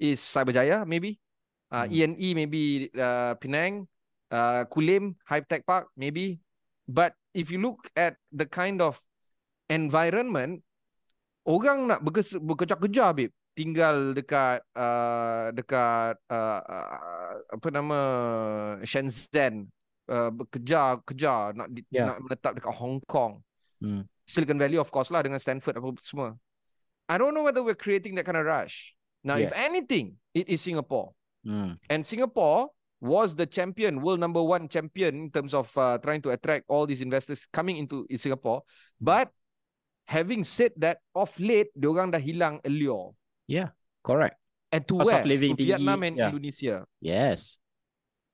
is 0.00 0.24
Cyberjaya 0.24 0.88
maybe, 0.88 1.20
uh, 1.68 1.84
Hmm. 1.84 2.16
ENE 2.16 2.28
maybe 2.32 2.88
uh, 2.96 3.36
Penang, 3.36 3.84
uh, 4.32 4.64
Kulim 4.72 5.14
High 5.28 5.44
Tech 5.44 5.68
Park 5.68 5.92
maybe. 5.94 6.40
But 6.88 7.14
if 7.36 7.52
you 7.52 7.60
look 7.62 7.86
at 7.94 8.16
the 8.34 8.48
kind 8.48 8.80
of 8.82 8.98
environment, 9.70 10.64
orang 11.46 11.86
nak 11.86 12.00
bekerja, 12.02 12.40
bekerja-kerja 12.42 13.14
babe. 13.14 13.30
Tinggal 13.50 14.14
dekat 14.14 14.62
uh, 14.78 15.50
dekat 15.52 16.16
uh, 16.30 16.60
uh, 16.64 17.34
apa 17.50 17.68
nama 17.68 17.98
Shenzhen 18.86 19.68
uh, 20.08 20.30
bekerja 20.32 21.02
kerja 21.04 21.52
nak 21.52 21.68
di, 21.68 21.82
Yeah. 21.90 22.14
nak 22.14 22.18
menetap 22.24 22.52
dekat 22.56 22.72
Hong 22.74 23.02
Kong. 23.04 23.42
Hmm. 23.82 24.06
Silicon 24.24 24.56
Valley 24.56 24.78
of 24.78 24.88
course 24.94 25.10
lah 25.10 25.26
dengan 25.26 25.42
Stanford 25.42 25.76
apa 25.82 25.90
semua. 25.98 26.38
I 27.10 27.18
don't 27.18 27.34
know 27.34 27.42
whether 27.42 27.60
we're 27.60 27.78
creating 27.78 28.14
that 28.16 28.24
kind 28.24 28.38
of 28.38 28.46
rush. 28.46 28.94
Now 29.22 29.36
if 29.36 29.52
anything, 29.52 30.16
it 30.34 30.48
is 30.48 30.60
Singapore. 30.60 31.12
Hmm. 31.44 31.80
And 31.88 32.04
Singapore 32.04 32.68
was 33.00 33.34
the 33.34 33.48
champion, 33.48 34.00
world 34.04 34.20
number 34.20 34.42
one 34.42 34.68
champion 34.68 35.16
in 35.16 35.30
terms 35.30 35.54
of 35.54 35.72
uh, 35.76 35.96
trying 35.98 36.20
to 36.22 36.30
attract 36.30 36.68
all 36.68 36.84
these 36.84 37.00
investors 37.00 37.48
coming 37.48 37.76
into 37.76 38.04
Singapore. 38.16 38.62
But 39.00 39.32
having 40.04 40.44
said 40.44 40.72
that, 40.76 41.00
of 41.14 41.32
late, 41.40 41.72
diorang 41.72 42.12
dah 42.12 42.20
hilang 42.20 42.60
allure. 42.64 43.16
Yeah, 43.48 43.72
correct. 44.04 44.36
And 44.70 44.86
to 44.86 44.98
Cost 45.00 45.10
where? 45.10 45.20
of 45.20 45.26
living 45.26 45.56
to 45.56 45.64
Vietnam 45.64 46.02
and 46.04 46.14
yeah. 46.16 46.28
Indonesia. 46.28 46.76
Yes. 47.00 47.58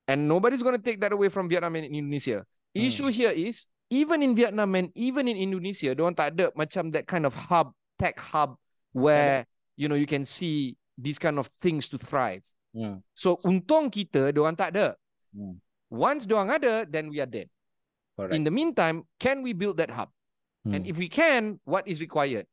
And 0.06 0.28
nobody's 0.28 0.62
going 0.62 0.76
to 0.76 0.82
take 0.82 1.00
that 1.00 1.12
away 1.12 1.30
from 1.30 1.48
Vietnam 1.48 1.74
and 1.76 1.86
Indonesia. 1.86 2.44
Issue 2.74 3.08
here 3.08 3.32
is, 3.32 3.66
even 3.88 4.22
in 4.22 4.36
Vietnam 4.36 4.74
and 4.74 4.90
even 4.94 5.26
in 5.30 5.38
Indonesia, 5.38 5.94
diorang 5.94 6.12
tak 6.14 6.36
ada 6.36 6.52
macam 6.52 6.92
that 6.92 7.06
kind 7.08 7.24
of 7.24 7.32
hub, 7.32 7.72
tech 7.96 8.18
hub, 8.20 8.58
where, 8.92 9.48
you 9.76 9.86
know, 9.86 9.94
you 9.96 10.08
can 10.08 10.24
see 10.24 10.76
these 10.96 11.20
kind 11.20 11.38
of 11.38 11.46
things 11.60 11.86
to 11.92 12.00
thrive. 12.00 12.42
Hmm. 12.72 13.04
So 13.12 13.36
untung 13.44 13.92
kita 13.92 14.32
diorang 14.32 14.56
tak 14.56 14.76
ada. 14.76 14.96
Hmm. 15.32 15.60
Once 15.92 16.24
diorang 16.26 16.50
ada, 16.50 16.84
then 16.88 17.12
we 17.12 17.20
are 17.20 17.28
dead. 17.28 17.48
Correct. 18.16 18.32
In 18.32 18.42
the 18.44 18.50
meantime, 18.52 19.04
can 19.20 19.44
we 19.44 19.52
build 19.52 19.76
that 19.78 19.92
hub? 19.92 20.08
And 20.66 20.82
Hmm. 20.82 20.90
if 20.90 20.98
we 20.98 21.06
can, 21.06 21.62
what 21.62 21.86
is 21.86 22.02
required? 22.02 22.48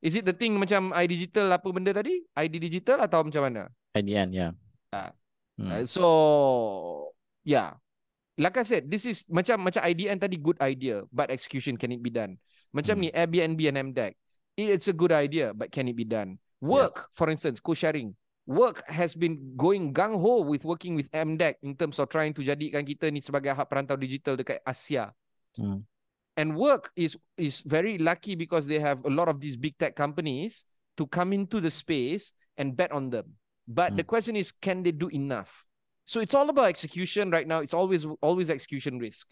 Is 0.00 0.14
it 0.14 0.24
the 0.24 0.32
thing 0.32 0.56
macam 0.56 0.94
ID 0.94 1.18
digital 1.26 1.50
apa 1.52 1.68
benda 1.74 1.90
tadi? 1.90 2.22
ID 2.38 2.62
digital 2.62 3.02
atau 3.02 3.26
macam 3.26 3.42
mana? 3.44 3.62
End, 3.98 4.08
yeah. 4.08 4.54
Ah. 4.94 5.10
Hmm. 5.58 5.68
Uh, 5.68 5.84
so 5.84 6.04
yeah. 7.42 7.74
Like 8.38 8.54
I 8.54 8.62
said, 8.62 8.86
this 8.86 9.02
is 9.02 9.26
macam 9.26 9.66
macam 9.66 9.82
IDN 9.82 10.22
tadi 10.22 10.38
good 10.38 10.62
idea, 10.62 11.02
but 11.10 11.34
execution 11.34 11.74
can 11.74 11.90
it 11.90 11.98
be 11.98 12.14
done? 12.14 12.38
Macam 12.70 13.02
Hmm. 13.02 13.02
ni 13.02 13.08
Airbnb 13.10 13.58
and 13.66 13.78
MDEC. 13.90 14.14
It's 14.54 14.86
a 14.86 14.94
good 14.94 15.10
idea, 15.10 15.50
but 15.50 15.74
can 15.74 15.90
it 15.90 15.98
be 15.98 16.06
done? 16.06 16.38
Work, 16.60 17.08
for 17.14 17.30
instance, 17.30 17.60
co-sharing. 17.60 18.14
Work 18.48 18.82
has 18.88 19.14
been 19.14 19.54
going 19.56 19.92
gung 19.92 20.16
ho 20.16 20.40
with 20.42 20.64
working 20.64 20.96
with 20.96 21.10
MDEC 21.12 21.60
in 21.62 21.76
terms 21.76 21.98
of 22.00 22.08
trying 22.08 22.32
to 22.34 22.42
jadikan 22.42 22.82
kita 22.82 23.12
ni 23.12 23.20
sebagai 23.20 23.52
hub 23.52 23.68
perantau 23.68 23.94
digital 24.00 24.34
dekat 24.34 24.58
Asia. 24.64 25.12
Hmm. 25.58 25.82
and 26.38 26.54
work 26.54 26.94
is 26.94 27.18
is 27.34 27.66
very 27.66 27.98
lucky 27.98 28.38
because 28.38 28.70
they 28.70 28.78
have 28.78 29.02
a 29.02 29.10
lot 29.10 29.26
of 29.26 29.42
these 29.42 29.58
big 29.58 29.74
tech 29.74 29.98
companies 29.98 30.62
to 30.94 31.02
come 31.02 31.34
into 31.34 31.58
the 31.58 31.66
space 31.70 32.30
and 32.54 32.78
bet 32.78 32.94
on 32.94 33.10
them. 33.10 33.34
But 33.66 33.98
the 33.98 34.06
Hmm. 34.06 34.10
question 34.14 34.34
is, 34.38 34.54
can 34.54 34.86
they 34.86 34.94
do 34.94 35.10
enough? 35.10 35.66
So 36.06 36.22
it's 36.22 36.38
all 36.38 36.46
about 36.48 36.70
execution 36.70 37.34
right 37.34 37.44
now. 37.44 37.58
It's 37.58 37.74
always 37.74 38.06
always 38.22 38.48
execution 38.54 39.02
risk. 39.02 39.26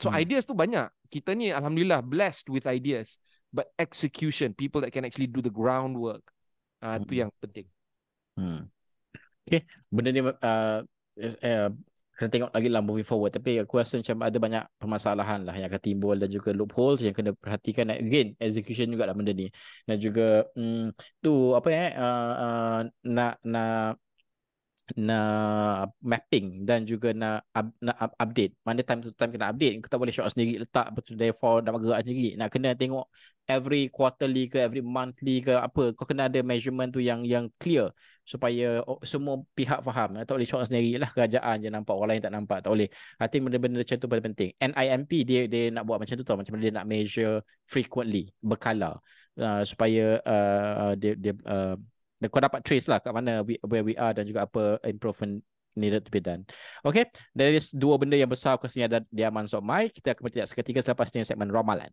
So 0.00 0.08
Hmm. 0.08 0.24
ideas 0.24 0.48
tu 0.48 0.56
banyak. 0.56 0.88
Kita 1.12 1.36
ni 1.36 1.52
alhamdulillah 1.52 2.00
blessed 2.00 2.48
with 2.48 2.64
ideas, 2.64 3.20
but 3.52 3.68
execution, 3.76 4.56
people 4.56 4.80
that 4.80 4.96
can 4.96 5.04
actually 5.04 5.28
do 5.28 5.44
the 5.44 5.52
groundwork. 5.52 6.24
Ah 6.86 6.96
tu 7.02 7.12
Hmm. 7.12 7.20
yang 7.26 7.30
penting. 7.42 7.66
Hmm. 8.38 8.70
Okay, 9.46 9.62
benda 9.90 10.10
ni 10.14 10.20
uh, 10.22 10.32
uh, 10.34 11.68
kena 12.16 12.28
tengok 12.32 12.50
lagi 12.54 12.68
lah 12.72 12.82
moving 12.82 13.06
forward. 13.06 13.32
Tapi 13.34 13.62
aku 13.62 13.74
rasa 13.76 13.98
macam 14.00 14.16
ada 14.24 14.38
banyak 14.40 14.62
permasalahan 14.80 15.40
lah 15.46 15.54
yang 15.54 15.66
akan 15.70 15.82
timbul 15.82 16.16
dan 16.16 16.28
juga 16.30 16.50
loopholes 16.54 17.04
yang 17.04 17.14
kena 17.14 17.34
perhatikan. 17.36 17.92
Again, 17.92 18.38
execution 18.40 18.90
juga 18.90 19.04
lah 19.10 19.14
benda 19.18 19.36
ni. 19.36 19.46
Dan 19.86 19.96
juga 19.98 20.46
hmm, 20.54 20.94
tu 21.22 21.54
apa 21.58 21.68
ya, 21.68 21.82
uh, 21.98 22.32
uh, 22.44 22.78
nak 23.06 23.32
nak 23.44 24.00
nak 24.94 25.90
mapping 25.98 26.62
dan 26.62 26.86
juga 26.86 27.10
nak 27.10 27.42
up, 27.50 27.66
nak 27.82 27.96
up, 27.98 28.12
update. 28.22 28.54
Mana 28.62 28.86
time 28.86 29.02
to 29.02 29.10
time 29.18 29.34
kena 29.34 29.50
update. 29.50 29.82
Kau 29.82 29.90
tak 29.90 29.98
boleh 29.98 30.14
shot 30.14 30.30
sendiri 30.30 30.62
letak 30.62 30.94
betul 30.94 31.18
therefore 31.18 31.58
nak 31.58 31.74
bergerak 31.74 32.06
sendiri. 32.06 32.38
Nak 32.38 32.48
kena 32.54 32.78
tengok 32.78 33.10
every 33.50 33.90
quarterly 33.90 34.46
ke 34.46 34.62
every 34.62 34.86
monthly 34.86 35.42
ke 35.42 35.58
apa. 35.58 35.90
Kau 35.98 36.06
kena 36.06 36.30
ada 36.30 36.38
measurement 36.46 36.86
tu 36.86 37.02
yang 37.02 37.26
yang 37.26 37.50
clear 37.58 37.90
supaya 38.22 38.86
oh, 38.86 39.02
semua 39.02 39.42
pihak 39.58 39.82
faham. 39.82 40.22
Tak 40.22 40.30
boleh 40.30 40.46
shot 40.46 40.70
sendiri 40.70 41.02
lah 41.02 41.10
kerajaan 41.10 41.66
je 41.66 41.68
nampak 41.70 41.94
orang 41.98 42.14
lain 42.14 42.22
tak 42.22 42.32
nampak. 42.38 42.58
Tak 42.62 42.70
boleh. 42.70 42.86
I 43.18 43.26
think 43.26 43.42
benda-benda 43.42 43.82
macam 43.82 43.96
tu 43.98 44.06
paling 44.06 44.26
penting. 44.30 44.50
NIMP 44.62 45.12
dia 45.26 45.40
dia 45.50 45.74
nak 45.74 45.82
buat 45.82 45.98
macam 45.98 46.14
tu 46.14 46.22
tau. 46.22 46.38
Macam 46.38 46.54
dia 46.62 46.70
nak 46.70 46.86
measure 46.86 47.42
frequently, 47.66 48.30
berkala 48.38 49.02
uh, 49.40 49.62
supaya 49.66 50.22
uh, 50.22 50.92
dia 50.94 51.12
dia 51.18 51.32
uh, 51.42 51.74
dan 52.16 52.26
kau 52.32 52.40
dapat 52.40 52.60
trace 52.64 52.88
lah 52.88 52.98
kat 53.00 53.12
mana 53.12 53.44
we, 53.44 53.60
where 53.66 53.84
we 53.84 53.92
are 53.96 54.16
dan 54.16 54.24
juga 54.24 54.48
apa 54.48 54.80
improvement 54.88 55.44
needed 55.76 56.02
to 56.08 56.10
be 56.10 56.18
done. 56.18 56.42
Okay, 56.80 57.04
dari 57.36 57.60
dua 57.76 58.00
benda 58.00 58.16
yang 58.16 58.32
besar 58.32 58.56
rasa 58.56 58.88
ada 58.88 59.04
di 59.12 59.22
Aman 59.22 59.44
Mai. 59.60 59.92
Kita 59.92 60.16
akan 60.16 60.22
bertindak 60.24 60.48
seketika 60.48 60.80
selepas 60.80 61.12
ini 61.12 61.22
segmen 61.22 61.52
Ramalan. 61.52 61.92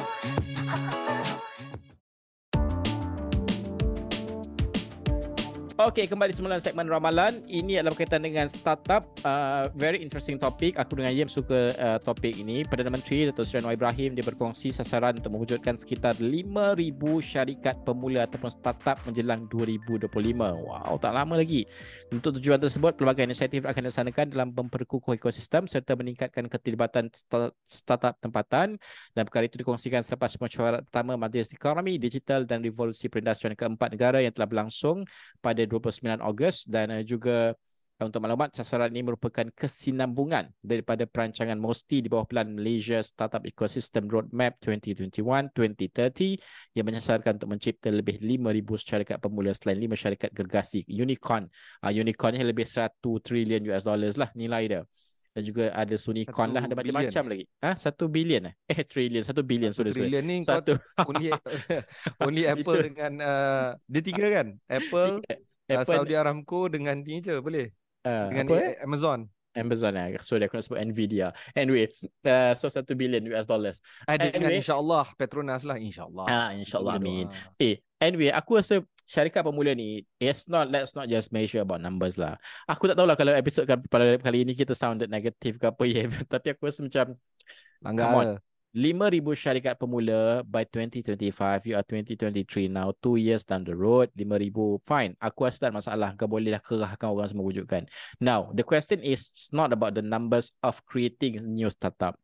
Okey, 5.81 6.05
kembali 6.05 6.29
semula 6.29 6.61
segmen 6.61 6.85
ramalan. 6.85 7.41
Ini 7.49 7.81
adalah 7.81 7.97
berkaitan 7.97 8.21
dengan 8.21 8.45
startup. 8.45 9.01
Uh, 9.25 9.65
very 9.73 9.97
interesting 9.97 10.37
topik. 10.37 10.77
Aku 10.77 10.93
dengan 10.93 11.09
Yem 11.09 11.25
suka 11.25 11.73
uh, 11.73 11.97
topik 11.97 12.37
ini. 12.37 12.61
Perdana 12.61 12.93
Menteri 12.93 13.25
Dato' 13.25 13.41
Seri 13.41 13.65
Anwar 13.65 13.73
Ibrahim 13.73 14.13
dia 14.13 14.21
berkongsi 14.21 14.69
sasaran 14.69 15.17
untuk 15.17 15.33
mewujudkan 15.33 15.73
sekitar 15.73 16.21
5,000 16.21 16.77
syarikat 17.25 17.81
pemula 17.81 18.29
ataupun 18.29 18.53
startup 18.53 19.01
menjelang 19.09 19.49
2025. 19.49 20.05
Wow, 20.37 21.01
tak 21.01 21.17
lama 21.17 21.41
lagi. 21.41 21.65
Untuk 22.11 22.35
tujuan 22.35 22.59
tersebut, 22.59 22.99
pelbagai 22.99 23.23
inisiatif 23.23 23.63
akan 23.63 23.87
dilaksanakan 23.87 24.25
dalam 24.35 24.51
memperkukuh 24.51 25.15
ekosistem 25.15 25.63
serta 25.63 25.95
meningkatkan 25.95 26.43
keterlibatan 26.51 27.07
sta- 27.07 27.55
startup 27.63 28.19
tempatan. 28.19 28.75
Dan 29.15 29.23
perkara 29.23 29.47
itu 29.47 29.55
dikongsikan 29.63 30.03
selepas 30.03 30.35
mesyuarat 30.35 30.83
pertama 30.91 31.15
Majlis 31.15 31.55
Ekonomi 31.55 31.95
Digital 31.95 32.43
dan 32.43 32.59
Revolusi 32.59 33.07
Perindustrian 33.07 33.55
keempat 33.55 33.95
negara 33.95 34.19
yang 34.19 34.35
telah 34.35 34.43
berlangsung 34.43 35.07
pada 35.39 35.63
29 35.63 36.19
Ogos 36.19 36.67
dan 36.67 36.91
uh, 36.91 36.99
juga 36.99 37.55
untuk 38.05 38.25
maklumat 38.25 38.53
sasaran 38.55 38.89
ini 38.89 39.05
merupakan 39.05 39.45
kesinambungan 39.53 40.49
daripada 40.61 41.05
perancangan 41.05 41.57
MOSTI 41.57 42.01
di 42.01 42.09
bawah 42.09 42.25
Pelan 42.25 42.57
Malaysia 42.57 42.97
Startup 43.05 43.41
Ecosystem 43.45 44.09
Roadmap 44.09 44.57
2021-2030 44.63 46.73
yang 46.73 46.85
menyasarkan 46.85 47.37
untuk 47.37 47.49
mencipta 47.53 47.93
lebih 47.93 48.17
5,000 48.17 48.81
syarikat 48.81 49.17
pemula 49.21 49.53
selain 49.53 49.79
5 49.85 49.93
syarikat 49.93 50.29
gergasi 50.33 50.81
unicorn. 50.89 51.45
Uh, 51.85 51.93
unicorn 51.93 52.33
ni 52.33 52.41
lebih 52.41 52.65
1 52.65 52.89
trilion 53.21 53.61
US 53.69 53.85
dollars 53.85 54.17
lah 54.17 54.33
nilai 54.33 54.65
dia. 54.65 54.81
Dan 55.31 55.47
juga 55.47 55.71
ada 55.71 55.95
Sunicon 55.95 56.51
lah, 56.51 56.67
ada 56.67 56.75
macam-macam 56.75 57.23
lagi. 57.31 57.47
Ah, 57.63 57.71
satu 57.79 58.11
bilion 58.11 58.51
eh? 58.51 58.53
Eh, 58.67 58.83
trilion, 58.83 59.23
satu 59.23 59.47
bilion. 59.47 59.71
Satu 59.71 59.95
trilion 59.95 60.27
ni 60.27 60.43
Satu. 60.43 60.75
only 61.07 61.31
only 62.27 62.43
Apple 62.43 62.91
dengan 62.91 63.15
uh, 63.23 63.71
dia 63.87 64.01
tiga 64.03 64.27
kan? 64.27 64.59
Apple, 64.67 65.19
uh, 65.23 65.39
Apple, 65.71 65.87
Saudi 65.87 66.19
Aramco 66.19 66.67
dengan 66.67 66.99
ni 66.99 67.23
je 67.23 67.39
boleh. 67.39 67.71
Uh, 68.05 68.27
Dengan 68.29 68.45
apa, 68.47 68.55
ni, 68.55 68.71
Amazon. 68.83 69.19
Amazon 69.51 69.91
lah. 69.99 70.07
So 70.23 70.39
dia 70.39 70.47
aku 70.47 70.55
nak 70.55 70.65
sebut 70.65 70.79
Nvidia. 70.79 71.35
Anyway, 71.51 71.91
uh, 72.23 72.55
so 72.55 72.71
1 72.71 72.87
billion 72.95 73.19
US 73.35 73.43
dollars. 73.43 73.83
Ada 74.07 74.31
dengan 74.31 74.47
Anyway. 74.47 74.63
insya-Allah 74.63 75.05
Petronas 75.19 75.67
lah 75.67 75.75
insya-Allah. 75.75 76.25
Ah, 76.31 76.49
insyaAllah, 76.55 76.95
amin. 76.95 77.27
Eh, 77.59 77.83
anyway, 77.99 78.31
aku 78.31 78.63
rasa 78.63 78.79
syarikat 79.03 79.43
pemula 79.43 79.75
ni, 79.75 80.07
it's 80.23 80.47
not, 80.47 80.71
let's 80.71 80.95
not 80.95 81.11
just 81.11 81.35
measure 81.35 81.59
about 81.59 81.83
numbers 81.83 82.15
lah. 82.15 82.39
Aku 82.63 82.87
tak 82.87 82.95
tahulah 82.95 83.19
kalau 83.19 83.35
episod 83.35 83.67
kali, 83.67 84.15
kali 84.23 84.37
ini 84.47 84.55
kita 84.55 84.71
sounded 84.71 85.11
negatif 85.11 85.59
ke 85.59 85.67
apa 85.67 85.83
ya. 85.91 86.07
Tapi 86.07 86.55
aku 86.55 86.71
rasa 86.71 86.79
macam 86.87 87.19
Langgar. 87.81 88.05
Come 88.07 88.15
on. 88.15 88.27
5,000 88.71 89.35
syarikat 89.35 89.75
pemula 89.75 90.47
by 90.47 90.63
2025. 90.63 91.67
You 91.67 91.75
are 91.75 91.83
2023 91.83 92.71
now. 92.71 92.95
Two 93.03 93.19
years 93.19 93.43
down 93.43 93.67
the 93.67 93.75
road. 93.75 94.07
5,000. 94.15 94.79
Fine. 94.87 95.19
Aku 95.19 95.43
rasa 95.43 95.67
tak 95.67 95.75
masalah. 95.75 96.15
Kau 96.15 96.31
bolehlah 96.31 96.63
kerahkan 96.63 97.11
orang 97.11 97.27
semua 97.27 97.43
wujudkan. 97.43 97.83
Now, 98.23 98.47
the 98.55 98.63
question 98.63 99.03
is 99.03 99.27
it's 99.27 99.51
not 99.51 99.75
about 99.75 99.99
the 99.99 100.03
numbers 100.03 100.55
of 100.63 100.79
creating 100.87 101.43
new 101.43 101.67
startup. 101.67 102.15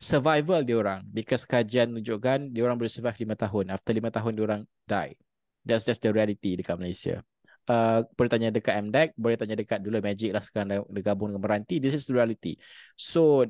Survival 0.00 0.64
diorang. 0.64 1.04
Because 1.12 1.44
kajian 1.44 1.92
menunjukkan 1.92 2.56
diorang 2.56 2.80
boleh 2.80 2.88
survive 2.88 3.20
5 3.20 3.36
tahun. 3.36 3.64
After 3.68 3.92
5 3.92 4.16
tahun 4.16 4.32
diorang 4.32 4.60
die. 4.88 5.12
That's 5.60 5.84
just 5.84 6.00
the 6.00 6.08
reality 6.08 6.56
dekat 6.56 6.80
Malaysia. 6.80 7.20
Uh, 7.66 8.06
boleh 8.14 8.30
tanya 8.30 8.54
dekat 8.54 8.78
MDEC, 8.78 9.18
boleh 9.18 9.34
tanya 9.34 9.58
dekat 9.58 9.82
dulu 9.82 9.98
Magic 9.98 10.30
lah 10.30 10.38
sekarang 10.38 10.70
dah 10.70 10.80
gabung 11.02 11.34
dengan 11.34 11.42
Meranti. 11.42 11.82
This 11.82 11.98
is 11.98 12.06
the 12.06 12.14
reality. 12.14 12.54
So, 12.94 13.42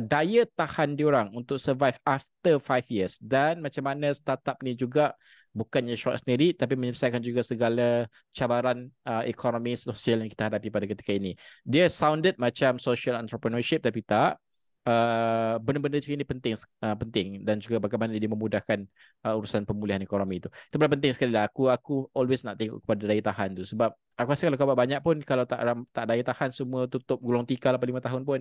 daya 0.00 0.44
tahan 0.56 0.98
diorang 0.98 1.32
untuk 1.32 1.56
survive 1.56 1.96
after 2.04 2.60
5 2.60 2.88
years 2.90 3.16
dan 3.22 3.62
macam 3.64 3.86
mana 3.86 4.12
startup 4.12 4.60
ni 4.60 4.76
juga 4.76 5.16
bukannya 5.50 5.98
short 5.98 6.22
sendiri 6.22 6.54
tapi 6.54 6.78
menyelesaikan 6.78 7.18
juga 7.18 7.42
segala 7.42 8.06
cabaran 8.30 8.86
uh, 9.06 9.26
ekonomi 9.26 9.74
sosial 9.74 10.22
yang 10.22 10.30
kita 10.30 10.46
hadapi 10.50 10.68
pada 10.70 10.86
ketika 10.86 11.10
ini. 11.10 11.34
Dia 11.66 11.90
sounded 11.90 12.38
macam 12.38 12.78
social 12.78 13.18
entrepreneurship 13.18 13.82
tapi 13.82 14.02
tak. 14.06 14.38
Uh, 14.80 15.60
benda-benda 15.60 16.00
macam 16.00 16.16
ini 16.16 16.24
penting 16.24 16.54
uh, 16.56 16.96
penting 16.96 17.26
dan 17.44 17.60
juga 17.60 17.76
bagaimana 17.76 18.16
dia 18.16 18.32
memudahkan 18.32 18.88
uh, 19.28 19.36
urusan 19.36 19.68
pemulihan 19.68 20.00
ekonomi 20.00 20.40
itu. 20.40 20.48
Itu 20.48 20.80
paling 20.80 20.96
penting 20.96 21.12
sekali 21.12 21.36
lah. 21.36 21.52
Aku 21.52 21.68
aku 21.68 22.08
always 22.16 22.48
nak 22.48 22.56
tengok 22.56 22.80
kepada 22.80 23.04
daya 23.04 23.20
tahan 23.20 23.60
tu 23.60 23.68
sebab 23.68 23.92
aku 24.16 24.28
rasa 24.32 24.48
kalau 24.48 24.56
kau 24.56 24.72
banyak 24.72 25.00
pun 25.04 25.20
kalau 25.20 25.44
tak 25.44 25.60
tak 25.92 26.04
daya 26.08 26.22
tahan 26.24 26.48
semua 26.56 26.88
tutup 26.88 27.20
gulung 27.20 27.44
tikar 27.44 27.76
lepas 27.76 27.92
5 27.92 28.00
tahun 28.08 28.22
pun 28.24 28.40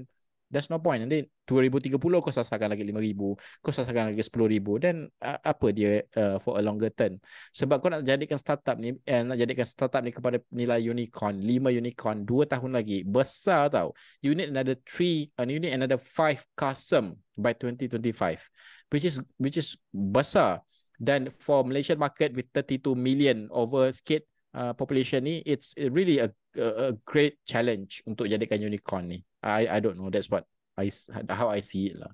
There's 0.49 0.65
no 0.73 0.81
point. 0.81 1.05
Nanti 1.05 1.29
2030 1.45 2.01
kau 2.01 2.33
sasarkan 2.33 2.73
lagi 2.73 2.81
5,000. 2.81 3.61
Kau 3.61 3.69
sasarkan 3.69 4.09
lagi 4.09 4.25
10,000. 4.25 4.81
Dan 4.81 5.05
uh, 5.21 5.37
apa 5.45 5.67
dia 5.69 6.01
uh, 6.17 6.41
for 6.41 6.57
a 6.57 6.61
longer 6.65 6.89
term. 6.89 7.21
Sebab 7.53 7.77
kau 7.77 7.93
nak 7.93 8.01
jadikan 8.01 8.41
startup 8.41 8.81
ni, 8.81 8.97
eh, 9.05 9.21
nak 9.21 9.37
jadikan 9.37 9.65
startup 9.69 10.01
ni 10.01 10.09
kepada 10.09 10.41
nilai 10.49 10.81
unicorn, 10.89 11.37
5 11.37 11.69
unicorn, 11.69 12.25
2 12.25 12.49
tahun 12.49 12.71
lagi. 12.73 13.05
Besar 13.05 13.69
tau. 13.69 13.93
You 14.25 14.33
need 14.33 14.49
another 14.49 14.73
3, 14.89 15.29
uh, 15.37 15.45
you 15.45 15.61
need 15.61 15.77
another 15.77 16.01
5 16.01 16.41
custom 16.57 17.21
by 17.37 17.53
2025. 17.53 18.41
Which 18.89 19.05
is 19.05 19.21
which 19.37 19.61
is 19.61 19.77
besar. 19.93 20.65
Dan 20.99 21.31
for 21.31 21.63
Malaysian 21.63 22.01
market 22.01 22.33
with 22.33 22.49
32 22.51 22.97
million 22.97 23.47
over 23.53 23.93
sikit 23.93 24.27
uh, 24.53 24.73
population 24.73 25.23
ni, 25.23 25.41
it's 25.45 25.73
really 25.77 26.19
a, 26.19 26.29
a, 26.57 26.67
a 26.89 26.97
great 27.05 27.37
challenge 27.45 28.01
untuk 28.07 28.29
jadikan 28.29 28.61
unicorn 28.61 29.09
ni. 29.09 29.19
I 29.43 29.67
I 29.67 29.79
don't 29.79 29.95
know. 29.95 30.11
That's 30.11 30.27
what 30.29 30.45
I 30.75 30.89
how 31.31 31.51
I 31.51 31.59
see 31.63 31.91
it 31.93 31.99
lah. 31.99 32.11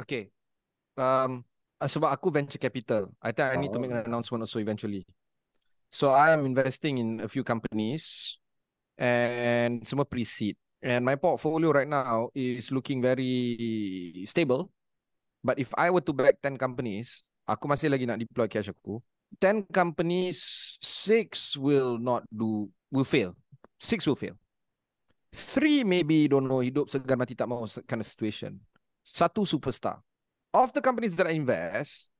Okay. 0.00 0.30
Um, 0.96 1.44
uh, 1.78 1.88
sebab 1.88 2.10
aku 2.12 2.32
venture 2.32 2.60
capital. 2.60 3.12
I 3.20 3.32
think 3.32 3.46
I 3.46 3.56
need 3.60 3.72
to 3.74 3.80
make 3.80 3.92
Oh. 3.92 4.00
an 4.00 4.06
announcement 4.08 4.42
also 4.44 4.58
eventually. 4.60 5.04
So 5.90 6.14
I 6.14 6.30
am 6.30 6.46
investing 6.46 7.02
in 7.02 7.08
a 7.20 7.28
few 7.28 7.42
companies 7.42 8.38
and 8.94 9.82
semua 9.82 10.06
pre-seed. 10.06 10.54
And 10.80 11.04
my 11.04 11.18
portfolio 11.18 11.74
right 11.74 11.88
now 11.88 12.30
is 12.32 12.72
looking 12.72 13.02
very 13.04 14.24
stable. 14.24 14.70
But 15.44 15.58
if 15.60 15.72
I 15.76 15.90
were 15.90 16.04
to 16.04 16.14
back 16.14 16.40
10 16.40 16.56
companies, 16.56 17.20
aku 17.44 17.68
masih 17.68 17.90
lagi 17.92 18.06
nak 18.08 18.20
deploy 18.22 18.48
cash 18.48 18.70
aku. 18.70 19.02
10 19.38 19.70
companies, 19.70 20.42
six 20.82 21.56
will 21.56 21.98
not 21.98 22.26
do, 22.34 22.68
will 22.90 23.06
fail. 23.06 23.36
Six 23.78 24.06
will 24.06 24.18
fail. 24.18 24.34
Three 25.30 25.86
maybe 25.86 26.26
don't 26.26 26.50
know 26.50 26.58
hidup 26.58 26.90
segan 26.90 27.22
mati 27.22 27.38
tak 27.38 27.46
mau 27.46 27.62
kind 27.86 28.02
of 28.02 28.08
situation. 28.08 28.58
Satu 29.06 29.46
superstar. 29.46 30.02
Of 30.50 30.74
the 30.74 30.82
companies 30.82 31.14
that 31.14 31.30
I 31.30 31.38
invest, 31.38 32.10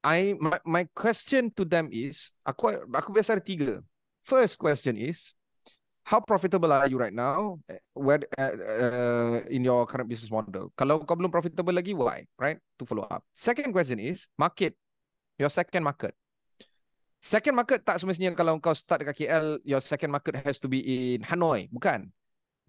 I 0.00 0.32
my, 0.40 0.56
my 0.64 0.82
question 0.96 1.52
to 1.60 1.68
them 1.68 1.92
is 1.92 2.32
aku 2.40 2.72
aku 2.88 3.12
biasa 3.12 3.36
ada 3.36 3.44
tiga. 3.44 3.84
First 4.24 4.56
question 4.56 4.96
is 4.96 5.36
how 6.06 6.24
profitable 6.24 6.72
are 6.72 6.88
you 6.88 6.96
right 6.96 7.12
now? 7.12 7.60
Where 7.92 8.24
uh, 8.40 8.54
uh, 8.56 9.36
in 9.52 9.60
your 9.60 9.84
current 9.84 10.08
business 10.08 10.32
model? 10.32 10.72
Kalau 10.78 11.04
kau 11.04 11.18
belum 11.18 11.28
profitable 11.28 11.76
lagi, 11.76 11.92
why? 11.92 12.24
Right? 12.40 12.56
To 12.80 12.88
follow 12.88 13.04
up. 13.10 13.20
Second 13.36 13.74
question 13.74 14.00
is 14.00 14.32
market. 14.40 14.72
Your 15.36 15.52
second 15.52 15.84
market. 15.84 16.16
Second 17.26 17.58
market 17.58 17.82
tak 17.82 17.98
semestinya 17.98 18.30
kalau 18.38 18.54
kau 18.62 18.70
start 18.70 19.02
dekat 19.02 19.26
KL, 19.26 19.58
your 19.66 19.82
second 19.82 20.14
market 20.14 20.38
has 20.46 20.62
to 20.62 20.70
be 20.70 20.78
in 20.78 21.26
Hanoi. 21.26 21.66
Bukan. 21.74 22.06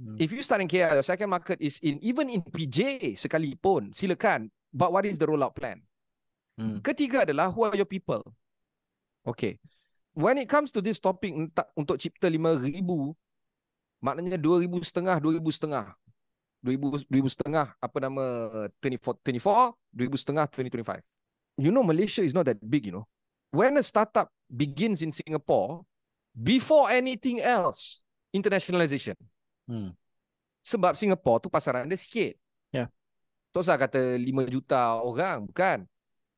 Hmm. 0.02 0.18
If 0.18 0.34
you 0.34 0.42
start 0.42 0.66
in 0.66 0.70
KL, 0.70 0.98
your 0.98 1.06
second 1.06 1.30
market 1.30 1.62
is 1.62 1.78
in 1.86 2.02
even 2.02 2.26
in 2.34 2.42
PJ 2.42 3.14
sekalipun, 3.22 3.94
silakan. 3.94 4.50
But 4.74 4.90
what 4.90 5.06
is 5.06 5.22
the 5.22 5.30
rollout 5.30 5.54
plan? 5.54 5.86
Hmm. 6.58 6.82
Ketiga 6.82 7.30
adalah 7.30 7.54
who 7.54 7.70
are 7.70 7.78
your 7.78 7.86
people? 7.86 8.26
Okay. 9.22 9.62
When 10.18 10.42
it 10.42 10.50
comes 10.50 10.74
to 10.74 10.82
this 10.82 10.98
topic 10.98 11.38
untuk 11.78 12.02
cipta 12.02 12.26
lima 12.26 12.58
ribu, 12.58 13.14
maknanya 14.02 14.42
dua 14.42 14.58
ribu 14.58 14.82
setengah, 14.82 15.22
dua 15.22 15.38
ribu 15.38 15.54
setengah. 15.54 15.94
Dua 16.66 16.74
ribu, 16.74 16.98
dua 16.98 17.18
ribu 17.22 17.30
setengah, 17.30 17.78
apa 17.78 17.98
nama, 18.02 18.26
24, 18.82 19.22
24, 19.22 19.78
dua 19.94 20.04
ribu 20.10 20.18
setengah, 20.18 20.50
2025. 20.50 21.06
You 21.62 21.70
know, 21.70 21.86
Malaysia 21.86 22.26
is 22.26 22.34
not 22.34 22.50
that 22.50 22.58
big, 22.58 22.90
you 22.90 22.98
know. 22.98 23.06
When 23.54 23.78
a 23.78 23.86
startup 23.86 24.34
begins 24.48 25.04
in 25.04 25.12
Singapore, 25.12 25.84
before 26.32 26.92
anything 26.92 27.44
else, 27.44 28.00
internationalization. 28.32 29.16
Hmm. 29.68 29.94
Sebab 30.64 30.96
Singapore 31.00 31.44
tu 31.44 31.50
pasaran 31.52 31.88
dia 31.88 32.00
sikit. 32.00 32.36
Ya. 32.72 32.86
Yeah. 32.86 32.88
Tak 33.56 33.60
usah 33.64 33.78
kata 33.80 34.20
5 34.20 34.28
juta 34.52 35.00
orang, 35.00 35.48
bukan 35.48 35.88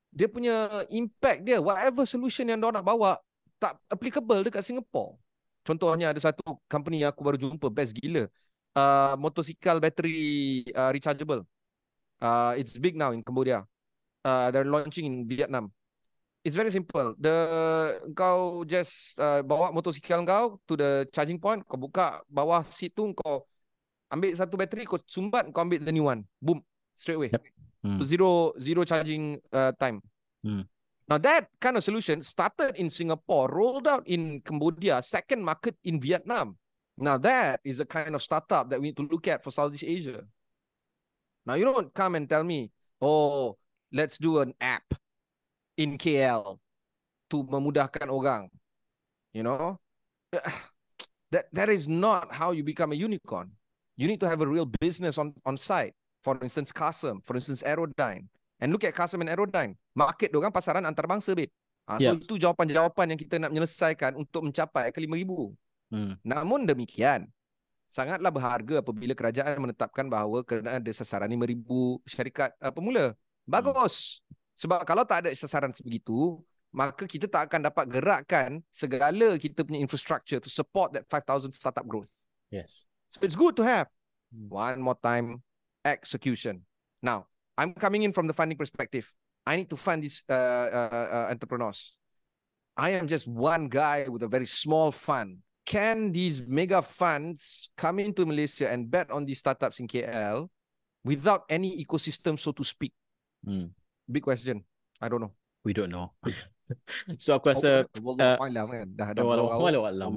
dia 0.10 0.26
punya 0.26 0.86
impact 0.90 1.46
dia 1.46 1.62
whatever 1.62 2.02
solution 2.06 2.50
yang 2.50 2.58
dia 2.58 2.70
nak 2.74 2.86
bawa 2.86 3.22
tak 3.62 3.78
applicable 3.92 4.42
dekat 4.42 4.66
Singapore. 4.66 5.20
Contohnya 5.62 6.10
ada 6.10 6.18
satu 6.18 6.42
company 6.66 7.04
yang 7.06 7.14
aku 7.14 7.22
baru 7.22 7.38
jumpa 7.38 7.68
best 7.70 7.94
gila. 7.94 8.26
Uh, 8.74 9.14
motosikal 9.20 9.78
battery 9.78 10.64
uh, 10.74 10.90
rechargeable. 10.90 11.44
Uh, 12.18 12.56
it's 12.56 12.80
big 12.80 12.96
now 12.96 13.12
in 13.12 13.22
Cambodia. 13.22 13.68
Uh, 14.24 14.50
they're 14.50 14.66
launching 14.68 15.06
in 15.06 15.28
Vietnam. 15.28 15.70
It's 16.40 16.56
very 16.56 16.72
simple. 16.72 17.20
The 17.20 18.00
kau 18.16 18.64
just 18.64 19.20
uh, 19.20 19.44
bawa 19.44 19.76
motosikal 19.76 20.24
kau 20.24 20.60
to 20.72 20.74
the 20.80 20.92
charging 21.12 21.36
point, 21.36 21.68
kau 21.68 21.76
buka 21.76 22.24
bawah 22.32 22.64
seat 22.64 22.96
tu 22.96 23.12
kau 23.12 23.44
ambil 24.08 24.32
satu 24.32 24.56
bateri, 24.56 24.88
kau 24.88 24.98
sumbat, 25.04 25.52
kau 25.52 25.68
ambil 25.68 25.84
the 25.84 25.92
new 25.92 26.08
one. 26.08 26.24
Boom, 26.40 26.64
straight 26.96 27.20
away. 27.20 27.30
Yep. 27.36 27.44
Hmm. 27.84 28.00
Zero 28.08 28.56
zero 28.56 28.88
charging 28.88 29.36
uh, 29.52 29.76
time. 29.76 30.00
Hmm. 30.40 30.64
Now 31.12 31.20
that 31.20 31.52
kind 31.60 31.76
of 31.76 31.84
solution 31.84 32.24
started 32.24 32.80
in 32.80 32.88
Singapore, 32.88 33.52
rolled 33.52 33.90
out 33.90 34.08
in 34.08 34.40
Cambodia, 34.40 35.04
second 35.04 35.44
market 35.44 35.76
in 35.84 36.00
Vietnam. 36.00 36.56
Now 36.96 37.20
that 37.20 37.60
is 37.68 37.84
a 37.84 37.88
kind 37.88 38.16
of 38.16 38.24
startup 38.24 38.70
that 38.72 38.80
we 38.80 38.92
need 38.92 39.00
to 39.00 39.08
look 39.08 39.28
at 39.28 39.44
for 39.44 39.52
Southeast 39.52 39.84
Asia. 39.84 40.24
Now 41.44 41.60
you 41.60 41.66
don't 41.66 41.92
come 41.92 42.16
and 42.16 42.30
tell 42.30 42.44
me, 42.44 42.72
oh, 43.02 43.58
let's 43.92 44.16
do 44.20 44.40
an 44.40 44.54
app 44.62 44.86
in 45.80 45.96
KL 45.96 46.60
to 47.32 47.38
memudahkan 47.48 48.12
orang. 48.12 48.52
You 49.32 49.48
know, 49.48 49.80
that 51.34 51.48
that 51.56 51.70
is 51.72 51.88
not 51.88 52.36
how 52.36 52.52
you 52.52 52.68
become 52.68 52.92
a 52.92 53.00
unicorn. 53.00 53.56
You 53.96 54.12
need 54.12 54.20
to 54.20 54.28
have 54.28 54.44
a 54.44 54.48
real 54.48 54.68
business 54.68 55.16
on 55.16 55.32
on 55.48 55.56
site. 55.56 55.96
For 56.20 56.36
instance, 56.44 56.76
Custom. 56.76 57.24
For 57.24 57.40
instance, 57.40 57.64
Aerodyne. 57.64 58.28
And 58.60 58.76
look 58.76 58.84
at 58.84 58.92
Custom 58.92 59.24
and 59.24 59.32
Aerodyne. 59.32 59.80
Market 59.96 60.36
orang 60.36 60.52
pasaran 60.52 60.84
antarabangsa, 60.84 61.32
bit. 61.32 61.48
Ha, 61.88 61.96
so, 61.96 62.04
yeah. 62.04 62.14
itu 62.14 62.36
jawapan-jawapan 62.36 63.16
yang 63.16 63.20
kita 63.20 63.40
nak 63.40 63.50
menyelesaikan 63.56 64.20
untuk 64.20 64.44
mencapai 64.44 64.92
ke 64.92 65.00
5,000. 65.00 65.56
Hmm. 65.90 66.14
Namun 66.22 66.68
demikian, 66.68 67.26
sangatlah 67.90 68.30
berharga 68.30 68.84
apabila 68.84 69.16
kerajaan 69.18 69.58
menetapkan 69.58 70.06
bahawa 70.06 70.46
kena 70.46 70.78
ada 70.78 70.92
sasaran 70.94 71.32
5,000 71.32 72.04
syarikat 72.06 72.52
uh, 72.62 72.70
pemula. 72.70 73.16
Bagus. 73.48 74.22
Sebab 74.60 74.84
kalau 74.84 75.08
tak 75.08 75.24
ada 75.24 75.30
sasaran 75.32 75.72
sebegitu, 75.72 76.36
maka 76.76 77.08
kita 77.08 77.32
tak 77.32 77.48
akan 77.48 77.72
dapat 77.72 77.86
gerakkan 77.88 78.60
segala 78.76 79.40
kita 79.40 79.64
punya 79.64 79.80
infrastructure 79.80 80.44
to 80.44 80.52
support 80.52 80.92
that 80.92 81.08
5,000 81.08 81.56
startup 81.56 81.88
growth. 81.88 82.12
Yes. 82.52 82.84
So 83.08 83.24
it's 83.24 83.40
good 83.40 83.56
to 83.56 83.64
have. 83.64 83.88
Hmm. 84.36 84.52
One 84.52 84.78
more 84.84 85.00
time, 85.00 85.42
execution. 85.88 86.68
Now, 87.00 87.32
I'm 87.56 87.72
coming 87.72 88.04
in 88.04 88.12
from 88.12 88.28
the 88.28 88.36
funding 88.36 88.60
perspective. 88.60 89.08
I 89.48 89.56
need 89.56 89.72
to 89.72 89.80
fund 89.80 90.04
these 90.04 90.28
uh, 90.28 90.36
uh, 90.36 91.08
uh, 91.08 91.28
entrepreneurs. 91.32 91.96
I 92.76 93.00
am 93.00 93.08
just 93.08 93.28
one 93.28 93.72
guy 93.72 94.12
with 94.12 94.24
a 94.24 94.30
very 94.30 94.46
small 94.46 94.92
fund. 94.92 95.40
Can 95.66 96.12
these 96.12 96.44
mega 96.44 96.84
funds 96.84 97.70
come 97.80 98.00
into 98.00 98.26
Malaysia 98.28 98.68
and 98.68 98.92
bet 98.92 99.10
on 99.10 99.24
these 99.24 99.40
startups 99.40 99.80
in 99.80 99.88
KL 99.88 100.52
without 101.04 101.48
any 101.50 101.80
ecosystem, 101.80 102.36
so 102.40 102.52
to 102.52 102.64
speak? 102.64 102.92
Hmm. 103.48 103.72
Big 104.10 104.26
question. 104.26 104.66
I 104.98 105.08
don't 105.08 105.22
know. 105.22 105.34
We 105.62 105.78
don't 105.78 105.94
know. 105.94 106.18
so 107.22 107.38
aku 107.38 107.54
rasa 107.54 107.86
oh, 108.02 108.18
uh, 108.18 108.38
kan. 108.38 108.90
dah 108.94 109.10
dah 109.14 109.24
walau, 109.26 109.54
walau, 109.58 109.82
walau, 109.86 110.10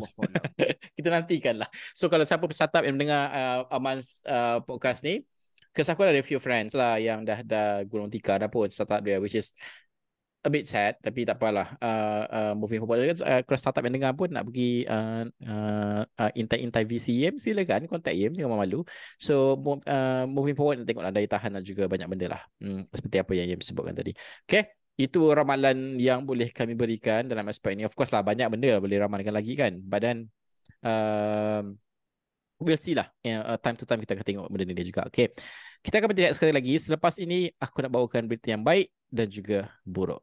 kita 0.96 1.08
nantikanlah. 1.08 1.68
So 1.92 2.08
kalau 2.08 2.24
siapa 2.24 2.48
startup 2.56 2.84
yang 2.88 2.96
mendengar 2.96 3.28
uh, 3.32 3.60
Aman's 3.68 4.24
uh, 4.24 4.64
podcast 4.64 5.04
ni, 5.04 5.24
Because 5.72 5.88
aku 5.88 6.04
ada 6.04 6.20
few 6.20 6.36
friends 6.36 6.76
lah 6.76 7.00
yang 7.00 7.24
dah 7.24 7.40
dah 7.40 7.80
gulung 7.88 8.12
tikar 8.12 8.36
dah 8.36 8.52
pun 8.52 8.68
startup 8.68 9.00
dia 9.00 9.16
which 9.16 9.32
is 9.32 9.56
a 10.42 10.48
bit 10.50 10.66
sad 10.66 10.98
tapi 10.98 11.22
tak 11.22 11.38
apalah 11.38 11.78
uh, 11.78 12.24
uh, 12.26 12.52
moving 12.58 12.82
forward 12.82 12.98
uh, 13.22 13.40
kalau 13.46 13.58
startup 13.58 13.82
yang 13.86 13.94
dengar 13.94 14.12
pun 14.18 14.26
nak 14.28 14.44
pergi 14.50 14.82
uh, 14.90 15.22
uh, 15.46 16.02
uh, 16.02 16.30
intai-intai 16.34 16.82
VCM 16.82 17.38
silakan 17.38 17.86
contact 17.86 18.14
IM 18.18 18.34
jangan 18.34 18.58
malu 18.58 18.82
so 19.16 19.54
uh, 19.86 20.26
moving 20.26 20.58
forward 20.58 20.82
nak 20.82 20.86
tengok 20.90 21.04
daya 21.14 21.28
tahan 21.30 21.50
dan 21.54 21.62
juga 21.62 21.86
banyak 21.86 22.08
benda 22.10 22.26
lah 22.34 22.42
hmm, 22.58 22.90
seperti 22.90 23.16
apa 23.22 23.32
yang 23.38 23.46
IM 23.54 23.60
sebutkan 23.62 23.94
tadi 23.94 24.12
okay 24.42 24.74
itu 24.98 25.32
ramalan 25.32 25.96
yang 25.96 26.26
boleh 26.26 26.52
kami 26.52 26.76
berikan 26.76 27.24
dalam 27.24 27.48
aspek 27.48 27.78
ini 27.78 27.88
of 27.88 27.94
course 27.96 28.12
lah 28.12 28.20
banyak 28.20 28.50
benda 28.50 28.76
boleh 28.82 28.98
ramalkan 28.98 29.32
lagi 29.32 29.56
kan 29.56 29.78
badan 29.78 30.28
uh, 30.84 31.64
we'll 32.62 32.78
see 32.78 32.94
lah. 32.94 33.10
Yeah, 33.26 33.42
uh, 33.42 33.58
time 33.58 33.74
to 33.76 33.84
time 33.84 34.00
kita 34.00 34.14
akan 34.14 34.24
tengok 34.24 34.46
benda 34.48 34.70
ni 34.70 34.86
juga. 34.86 35.02
Okay. 35.10 35.34
Kita 35.82 35.98
akan 35.98 36.14
bertindak 36.14 36.34
sekali 36.38 36.54
lagi. 36.54 36.74
Selepas 36.78 37.18
ini, 37.18 37.50
aku 37.58 37.82
nak 37.82 37.90
bawakan 37.90 38.30
berita 38.30 38.54
yang 38.54 38.62
baik 38.62 38.94
dan 39.10 39.26
juga 39.26 39.66
buruk. 39.82 40.22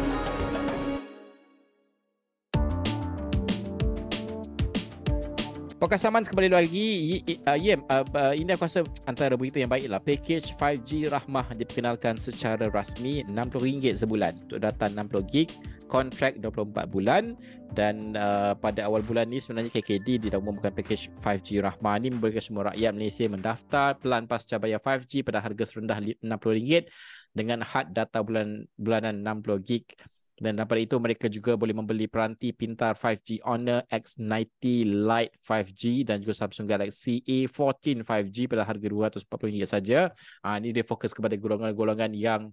Podcast 5.81 6.05
Samans 6.05 6.29
kembali 6.29 6.53
lagi. 6.53 6.87
Uh, 7.41 7.57
Yem, 7.57 7.81
uh, 7.89 8.05
uh, 8.13 8.37
antara 9.09 9.33
berita 9.33 9.57
yang 9.57 9.65
baiklah. 9.65 9.97
Package 9.97 10.53
5G 10.53 11.09
Rahmah 11.09 11.57
diperkenalkan 11.57 12.21
secara 12.21 12.69
rasmi 12.69 13.25
RM60 13.25 13.97
sebulan 14.05 14.45
untuk 14.45 14.61
data 14.61 14.85
60GB 14.85 15.49
kontrak 15.89 16.37
24 16.37 16.85
bulan 16.85 17.33
dan 17.73 18.13
uh, 18.13 18.53
pada 18.61 18.85
awal 18.85 19.01
bulan 19.01 19.25
ni 19.33 19.41
sebenarnya 19.41 19.73
KKD 19.73 20.21
dia 20.21 20.29
dah 20.29 20.37
umumkan 20.37 20.69
package 20.69 21.09
5G 21.17 21.65
Rahmah 21.65 21.97
ni 21.97 22.13
memberikan 22.13 22.45
semua 22.45 22.69
rakyat 22.69 22.91
Malaysia 22.93 23.25
mendaftar 23.25 23.97
pelan 23.97 24.29
pasca 24.29 24.61
bayar 24.61 24.77
5G 24.85 25.25
pada 25.25 25.41
harga 25.41 25.65
serendah 25.65 25.97
RM60 25.97 26.93
dengan 27.33 27.65
had 27.65 27.89
data 27.89 28.21
bulan 28.21 28.69
bulanan 28.77 29.25
60 29.25 29.65
gig 29.65 29.89
dan 30.41 30.57
daripada 30.57 30.81
itu 30.81 30.97
mereka 30.97 31.29
juga 31.29 31.53
boleh 31.53 31.77
membeli 31.77 32.09
peranti 32.09 32.49
pintar 32.49 32.97
5G 32.97 33.45
Honor 33.45 33.85
X90 33.93 34.89
Lite 35.05 35.37
5G 35.37 35.81
dan 36.01 36.17
juga 36.17 36.33
Samsung 36.33 36.65
Galaxy 36.65 37.21
A14 37.21 38.01
5G 38.01 38.49
pada 38.49 38.65
harga 38.65 38.87
RM240 38.89 39.69
saja. 39.69 40.09
Ah 40.41 40.57
ini 40.57 40.73
dia 40.73 40.81
fokus 40.81 41.13
kepada 41.13 41.37
golongan-golongan 41.37 42.09
yang 42.17 42.49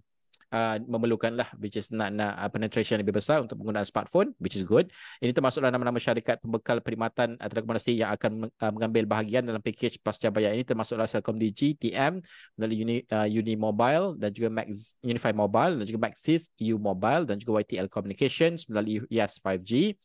uh, 0.53 0.77
memerlukan 0.81 1.33
lah 1.33 1.49
which 1.57 1.77
is 1.77 1.89
nak 1.93 2.13
nak 2.13 2.37
uh, 2.37 2.49
penetration 2.49 2.99
lebih 3.01 3.17
besar 3.17 3.41
untuk 3.41 3.57
penggunaan 3.61 3.85
smartphone 3.85 4.33
which 4.41 4.57
is 4.57 4.65
good. 4.65 4.89
Ini 5.21 5.33
termasuklah 5.33 5.69
nama-nama 5.73 5.97
syarikat 5.97 6.41
pembekal 6.41 6.81
perkhidmatan 6.81 7.37
atau 7.37 7.53
telekomunikasi 7.53 7.93
yang 8.01 8.09
akan 8.13 8.49
uh, 8.49 8.71
mengambil 8.73 9.05
bahagian 9.09 9.45
dalam 9.45 9.61
package 9.61 10.01
pasca 10.01 10.29
bayar 10.33 10.53
ini 10.53 10.65
termasuklah 10.65 11.05
Celcom 11.05 11.37
Digi, 11.37 11.77
TM, 11.77 12.21
melalui 12.57 12.77
Uni, 12.83 12.97
uh, 13.09 13.27
Uni 13.29 13.53
Mobile 13.55 14.17
dan 14.17 14.29
juga 14.33 14.49
Max 14.51 14.99
Unify 15.05 15.31
Mobile 15.31 15.81
dan 15.81 15.85
juga 15.85 15.99
Maxis, 16.09 16.51
U 16.59 16.77
Mobile 16.81 17.23
dan 17.29 17.37
juga 17.37 17.61
YTL 17.61 17.87
Communications 17.87 18.67
melalui 18.67 19.05
Yes 19.07 19.39
5G 19.39 19.95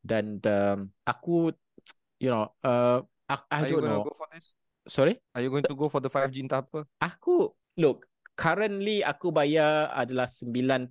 dan 0.00 0.40
um, 0.48 0.88
aku 1.04 1.52
you 2.16 2.32
know 2.32 2.48
uh, 2.64 3.04
I, 3.30 3.36
I 3.46 3.58
Are 3.62 3.68
you 3.70 3.78
don't 3.78 3.86
know. 3.86 4.10
for 4.10 4.26
this? 4.34 4.50
Sorry? 4.90 5.14
Are 5.38 5.42
you 5.44 5.54
going 5.54 5.62
to 5.70 5.76
go 5.78 5.86
for 5.86 6.02
the 6.02 6.10
5G 6.10 6.42
entah 6.42 6.66
apa? 6.66 6.82
Aku 6.98 7.54
look 7.78 8.09
currently 8.40 9.04
aku 9.04 9.28
bayar 9.28 9.92
adalah 9.92 10.24
98 10.24 10.88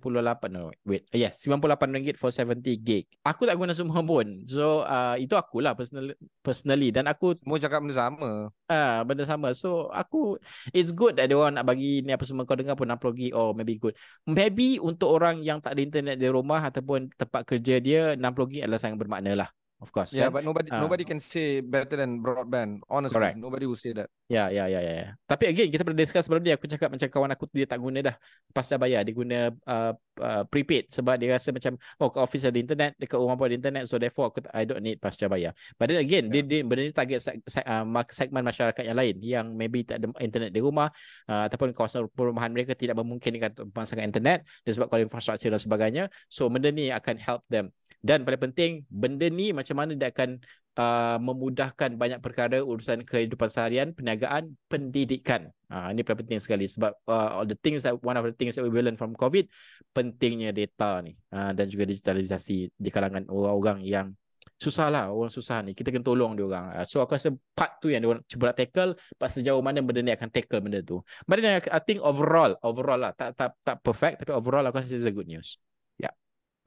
no 0.54 0.70
wait 0.86 1.02
yes 1.10 1.42
98 1.42 1.90
ringgit 1.90 2.14
for 2.14 2.30
70 2.30 2.62
gig. 2.86 3.10
Aku 3.26 3.42
tak 3.42 3.58
guna 3.58 3.74
semua 3.74 3.98
pun. 4.06 4.46
So 4.46 4.86
uh, 4.86 5.18
itu 5.18 5.34
akulah 5.34 5.74
personal 5.74 6.14
personally 6.46 6.94
dan 6.94 7.10
aku 7.10 7.34
Semua 7.42 7.58
cakap 7.58 7.82
benda 7.82 7.96
sama. 7.98 8.30
ah 8.70 8.72
uh, 8.72 8.96
benda 9.02 9.26
sama. 9.26 9.50
So 9.50 9.90
aku 9.90 10.38
it's 10.70 10.94
good 10.94 11.18
that 11.18 11.26
dia 11.26 11.34
orang 11.34 11.58
nak 11.58 11.66
bagi 11.66 12.06
ni 12.06 12.14
apa 12.14 12.22
semua 12.22 12.46
kau 12.46 12.54
dengar 12.54 12.78
pun 12.78 12.86
60 12.86 13.18
gig 13.18 13.32
oh 13.34 13.50
maybe 13.50 13.82
good. 13.82 13.98
Maybe 14.30 14.78
untuk 14.78 15.10
orang 15.10 15.42
yang 15.42 15.58
tak 15.58 15.74
ada 15.74 15.82
internet 15.82 16.16
di 16.22 16.30
rumah 16.30 16.62
ataupun 16.62 17.10
tempat 17.18 17.42
kerja 17.42 17.82
dia 17.82 18.14
60 18.14 18.50
gig 18.54 18.62
adalah 18.62 18.78
sangat 18.78 19.02
bermakna 19.02 19.34
lah. 19.34 19.50
Of 19.80 19.96
course 19.96 20.12
Yeah, 20.12 20.28
kan? 20.28 20.36
but 20.36 20.42
nobody 20.44 20.68
Ah. 20.68 20.84
nobody 20.84 21.08
can 21.08 21.16
say 21.16 21.64
better 21.64 21.96
than 21.96 22.20
broadband. 22.20 22.84
Honestly, 22.84 23.16
Correct. 23.16 23.40
nobody 23.40 23.64
will 23.64 23.80
say 23.80 23.96
that. 23.96 24.12
Ya, 24.28 24.52
ya, 24.52 24.68
ya, 24.68 24.78
ya. 24.84 24.92
ya. 24.92 25.08
Tapi 25.24 25.48
again, 25.48 25.72
kita 25.72 25.82
pernah 25.82 25.96
discuss 25.96 26.28
sebelum 26.28 26.44
ni. 26.44 26.52
Aku 26.52 26.68
cakap 26.68 26.92
macam 26.92 27.08
kawan 27.08 27.32
aku 27.32 27.48
dia 27.48 27.64
tak 27.64 27.80
guna 27.80 27.98
dah 28.04 28.14
pasca 28.52 28.76
bayar. 28.76 29.08
Dia 29.08 29.14
guna 29.16 29.48
uh, 29.50 29.92
uh, 30.20 30.42
prepaid 30.52 30.92
sebab 30.92 31.16
dia 31.16 31.32
rasa 31.32 31.48
macam, 31.50 31.80
oh 31.96 32.12
ke 32.12 32.20
office 32.20 32.44
ada 32.44 32.60
internet, 32.60 32.92
dekat 33.00 33.16
rumah 33.16 33.40
pun 33.40 33.48
ada 33.48 33.56
internet. 33.56 33.88
So 33.88 33.96
therefore, 33.96 34.28
aku, 34.30 34.44
I 34.52 34.68
don't 34.68 34.84
need 34.84 35.00
pasca 35.00 35.32
bayar. 35.32 35.56
But 35.80 35.88
then 35.88 36.04
again, 36.04 36.28
dia, 36.28 36.44
dia, 36.44 36.60
benda 36.60 36.84
ni 36.84 36.92
target 36.92 37.24
seg, 37.24 37.40
seg, 37.48 37.64
uh, 37.64 37.88
segmen 38.12 38.44
masyarakat 38.44 38.84
yang 38.84 38.98
lain 39.00 39.16
yang 39.24 39.46
maybe 39.56 39.82
tak 39.88 40.04
ada 40.04 40.12
internet 40.20 40.52
di 40.52 40.60
rumah 40.60 40.92
uh, 41.26 41.48
ataupun 41.48 41.72
kawasan 41.72 42.04
perumahan 42.12 42.52
mereka 42.52 42.76
tidak 42.76 43.00
memungkinkan 43.00 43.56
untuk 43.56 43.72
memasangkan 43.72 44.06
internet 44.12 44.44
disebabkan 44.62 45.08
infrastruktur 45.08 45.56
dan 45.56 45.58
sebagainya. 45.58 46.04
So 46.28 46.52
benda 46.52 46.68
ni 46.68 46.92
akan 46.92 47.16
help 47.16 47.48
them. 47.48 47.72
Dan 48.00 48.24
paling 48.24 48.40
penting, 48.50 48.70
benda 48.88 49.28
ni 49.28 49.52
macam 49.52 49.76
mana 49.76 49.92
dia 49.92 50.08
akan 50.08 50.40
uh, 50.80 51.20
memudahkan 51.20 52.00
banyak 52.00 52.20
perkara 52.24 52.64
urusan 52.64 53.04
kehidupan 53.04 53.52
seharian, 53.52 53.92
perniagaan, 53.92 54.56
pendidikan. 54.72 55.52
Uh, 55.68 55.92
ini 55.92 56.00
paling 56.00 56.24
penting 56.24 56.40
sekali 56.40 56.64
sebab 56.64 56.96
uh, 57.04 57.40
all 57.40 57.46
the 57.46 57.58
things 57.60 57.84
that 57.84 57.92
one 58.00 58.16
of 58.16 58.24
the 58.24 58.32
things 58.32 58.56
that 58.56 58.64
we 58.64 58.72
learn 58.72 58.96
from 58.96 59.12
COVID 59.12 59.44
pentingnya 59.92 60.48
data 60.56 61.04
ni. 61.04 61.12
Uh, 61.28 61.52
dan 61.52 61.68
juga 61.68 61.84
digitalisasi 61.84 62.72
di 62.72 62.88
kalangan 62.88 63.28
orang-orang 63.28 63.84
yang 63.84 64.08
susah 64.56 64.88
lah 64.88 65.12
orang 65.12 65.28
susah 65.28 65.60
ni. 65.60 65.76
Kita 65.76 65.92
kena 65.92 66.00
tolong 66.00 66.32
dia 66.40 66.48
orang. 66.48 66.72
Uh, 66.80 66.86
so 66.88 67.04
aku 67.04 67.20
rasa 67.20 67.36
part 67.52 67.76
tu 67.84 67.92
yang 67.92 68.00
dia 68.00 68.16
orang 68.16 68.24
cuba 68.24 68.48
nak 68.48 68.56
tackle 68.56 68.96
part 69.20 69.28
sejauh 69.28 69.60
mana 69.60 69.84
benda 69.84 70.00
ni 70.00 70.12
akan 70.16 70.28
tackle 70.32 70.64
benda 70.64 70.80
tu. 70.80 71.04
But 71.28 71.44
then 71.44 71.60
I 71.60 71.80
think 71.84 72.00
overall 72.00 72.56
overall 72.64 72.96
lah 72.96 73.12
tak 73.12 73.36
tak 73.36 73.52
tak 73.60 73.76
perfect 73.84 74.24
tapi 74.24 74.32
overall 74.32 74.64
aku 74.64 74.80
rasa 74.80 74.96
it's 74.96 75.04
a 75.04 75.12
good 75.12 75.28
news. 75.28 75.60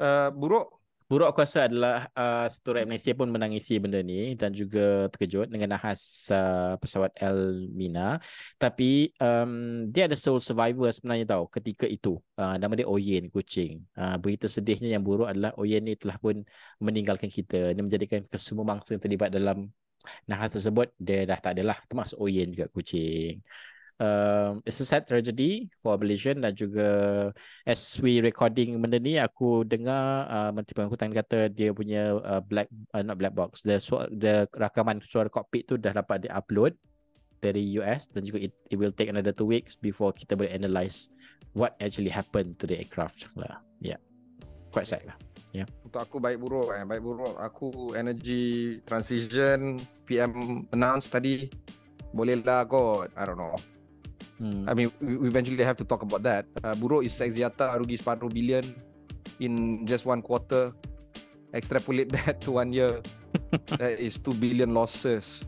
Uh, 0.02 0.34
buruk 0.34 0.83
Buruk 1.10 1.28
aku 1.30 1.44
rasa 1.44 1.68
adalah 1.68 2.08
uh, 2.16 2.48
satu 2.48 2.74
rakyat 2.74 2.88
Malaysia 2.88 3.14
pun 3.14 3.30
menangisi 3.30 3.76
benda 3.78 4.00
ni 4.00 4.34
dan 4.40 4.56
juga 4.56 5.12
terkejut 5.12 5.52
dengan 5.52 5.76
nahas 5.76 6.32
uh, 6.32 6.80
pesawat 6.80 7.12
Elmina. 7.20 8.18
Tapi 8.56 9.12
um, 9.20 9.86
dia 9.92 10.08
ada 10.08 10.16
sole 10.16 10.40
survivor 10.40 10.90
sebenarnya 10.90 11.36
tahu 11.36 11.52
ketika 11.52 11.86
itu. 11.86 12.18
Uh, 12.40 12.56
nama 12.56 12.74
dia 12.74 12.88
Oyen 12.88 13.28
kucing. 13.28 13.84
Uh, 13.94 14.16
berita 14.18 14.48
sedihnya 14.48 14.96
yang 14.96 15.04
buruk 15.04 15.28
adalah 15.28 15.52
Oyen 15.60 15.84
ni 15.86 16.00
telah 16.00 16.16
pun 16.18 16.42
meninggalkan 16.80 17.28
kita. 17.28 17.76
Ini 17.76 17.82
menjadikan 17.84 18.24
kesemua 18.26 18.64
mangsa 18.64 18.96
yang 18.96 19.04
terlibat 19.04 19.30
dalam 19.30 19.70
nahas 20.28 20.52
tersebut 20.56 20.92
dia 21.00 21.24
dah 21.24 21.40
tak 21.40 21.56
adalah 21.56 21.80
termasuk 21.88 22.20
Oyen 22.20 22.52
juga 22.52 22.68
kucing. 22.72 23.40
Um, 24.04 24.60
it's 24.68 24.84
a 24.84 24.88
sad 24.88 25.08
tragedy 25.08 25.72
for 25.80 25.96
Malaysian 25.96 26.44
dan 26.44 26.52
juga 26.60 26.88
as 27.64 27.96
we 28.04 28.20
recording 28.20 28.76
benda 28.84 29.00
ni 29.00 29.16
aku 29.16 29.64
dengar 29.64 30.28
uh, 30.28 30.52
Menteri 30.52 30.76
Pengangkutan 30.76 31.16
kata 31.16 31.48
dia 31.48 31.72
punya 31.72 32.20
uh, 32.20 32.44
black 32.44 32.68
uh, 32.92 33.00
not 33.00 33.16
black 33.16 33.32
box 33.32 33.64
the 33.64 33.80
su- 33.80 34.12
the 34.20 34.44
rakaman 34.60 35.00
suara 35.08 35.32
cockpit 35.32 35.72
tu 35.72 35.80
dah 35.80 35.96
dapat 35.96 36.28
di-upload 36.28 36.76
dari 37.40 37.64
US 37.80 38.12
dan 38.12 38.28
juga 38.28 38.44
it, 38.44 38.54
it 38.68 38.76
will 38.76 38.92
take 38.92 39.08
another 39.08 39.32
two 39.32 39.48
weeks 39.48 39.80
before 39.80 40.12
kita 40.12 40.36
boleh 40.36 40.52
analyse 40.52 41.08
what 41.56 41.80
actually 41.80 42.12
happened 42.12 42.60
to 42.60 42.68
the 42.68 42.76
aircraft 42.76 43.32
lah. 43.40 43.64
Yeah. 43.80 44.04
Quite 44.76 44.92
sad 44.92 45.08
lah. 45.08 45.16
untuk 45.86 46.02
aku 46.02 46.18
baik 46.18 46.42
buruk 46.42 46.74
eh. 46.74 46.84
Baik 46.84 47.06
buruk 47.06 47.38
aku 47.38 47.94
energy 47.94 48.82
transition 48.84 49.80
PM 50.04 50.66
announce 50.74 51.08
tadi 51.08 51.48
bolehlah 52.12 52.68
kot. 52.68 53.14
I 53.16 53.24
don't 53.24 53.40
know. 53.40 53.54
Hmm. 54.44 54.68
I 54.68 54.76
mean 54.76 54.92
we 55.00 55.32
eventually 55.32 55.64
have 55.64 55.80
to 55.80 55.88
talk 55.88 56.04
about 56.04 56.20
that. 56.28 56.44
Uh, 56.60 56.76
buruk 56.76 57.08
is 57.08 57.16
Axiata 57.16 57.80
rugi 57.80 57.96
separuh 57.96 58.28
bilion 58.28 58.68
in 59.40 59.88
just 59.88 60.04
one 60.04 60.20
quarter. 60.20 60.76
Extrapolate 61.56 62.12
that 62.20 62.44
to 62.44 62.60
one 62.60 62.76
year. 62.76 63.00
that 63.80 64.04
is 64.04 64.20
2 64.20 64.36
billion 64.36 64.76
losses. 64.76 65.48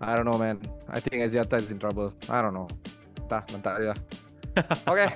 I 0.00 0.16
don't 0.16 0.24
know 0.24 0.40
man. 0.40 0.56
I 0.88 1.04
think 1.04 1.20
Axiata 1.20 1.60
is 1.60 1.68
in 1.68 1.76
trouble. 1.76 2.16
I 2.32 2.40
don't 2.40 2.56
know. 2.56 2.66
Entah, 3.20 3.44
mentak 3.52 3.76
dia. 3.76 3.94
Okay. 4.88 5.08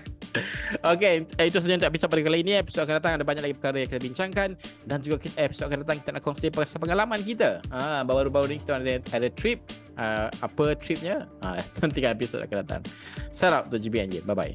Okay, 0.84 1.24
eh, 1.40 1.48
itu 1.48 1.56
saja 1.60 1.80
untuk 1.80 1.88
episod 1.88 2.08
pada 2.12 2.20
kali 2.24 2.44
ini. 2.44 2.60
Episod 2.60 2.84
akan 2.84 3.00
datang 3.00 3.12
ada 3.16 3.24
banyak 3.24 3.40
lagi 3.40 3.54
perkara 3.56 3.76
yang 3.80 3.88
kita 3.88 4.00
bincangkan 4.04 4.48
dan 4.84 4.98
juga 5.00 5.16
kita, 5.24 5.36
episod 5.40 5.64
akan 5.68 5.80
datang 5.84 5.96
kita 6.04 6.10
nak 6.12 6.22
kongsi 6.24 6.52
pasal 6.52 6.76
pengalaman 6.80 7.20
kita. 7.24 7.64
Ah, 7.72 8.04
baru-baru 8.04 8.52
ni 8.52 8.56
kita 8.60 8.76
ada 8.76 9.00
ada 9.00 9.28
trip. 9.32 9.64
Ah, 9.96 10.28
apa 10.44 10.76
tripnya? 10.76 11.24
Ah, 11.40 11.56
nantikan 11.80 12.12
episod 12.12 12.44
akan 12.44 12.56
datang. 12.62 12.82
Shout 13.32 13.52
out 13.52 13.64
untuk 13.72 13.80
GBNJ. 13.80 14.28
Bye 14.28 14.36
bye. 14.36 14.54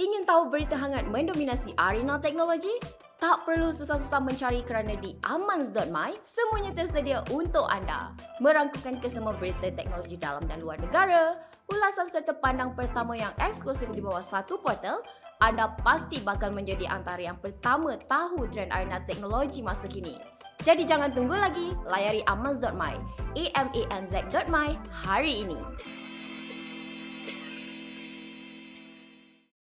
Ingin 0.00 0.24
tahu 0.24 0.48
berita 0.48 0.80
hangat 0.80 1.04
mendominasi 1.12 1.76
arena 1.76 2.16
teknologi? 2.16 2.72
Tak 3.16 3.48
perlu 3.48 3.72
susah-susah 3.72 4.20
mencari 4.20 4.60
kerana 4.60 4.92
di 5.00 5.16
amans.my 5.24 6.20
semuanya 6.20 6.76
tersedia 6.76 7.24
untuk 7.32 7.64
anda. 7.64 8.12
Merangkukan 8.44 9.00
kesemua 9.00 9.32
berita 9.32 9.72
teknologi 9.72 10.20
dalam 10.20 10.44
dan 10.44 10.60
luar 10.60 10.76
negara, 10.76 11.40
ulasan 11.72 12.12
serta 12.12 12.36
pandang 12.36 12.76
pertama 12.76 13.16
yang 13.16 13.32
eksklusif 13.40 13.88
di 13.88 14.04
bawah 14.04 14.20
satu 14.20 14.60
portal, 14.60 15.00
anda 15.40 15.72
pasti 15.80 16.20
bakal 16.20 16.52
menjadi 16.52 16.92
antara 16.92 17.24
yang 17.24 17.40
pertama 17.40 17.96
tahu 18.04 18.44
trend 18.52 18.68
arena 18.68 19.00
teknologi 19.08 19.64
masa 19.64 19.88
kini. 19.88 20.35
Jadi 20.64 20.88
jangan 20.88 21.12
tunggu 21.12 21.36
lagi, 21.36 21.76
layari 21.88 22.24
amans.my, 22.24 22.94
a 23.36 23.44
m 23.52 23.68
a 23.74 23.82
n 23.92 24.02
z.my 24.08 24.68
hari 24.88 25.44
ini. 25.44 25.60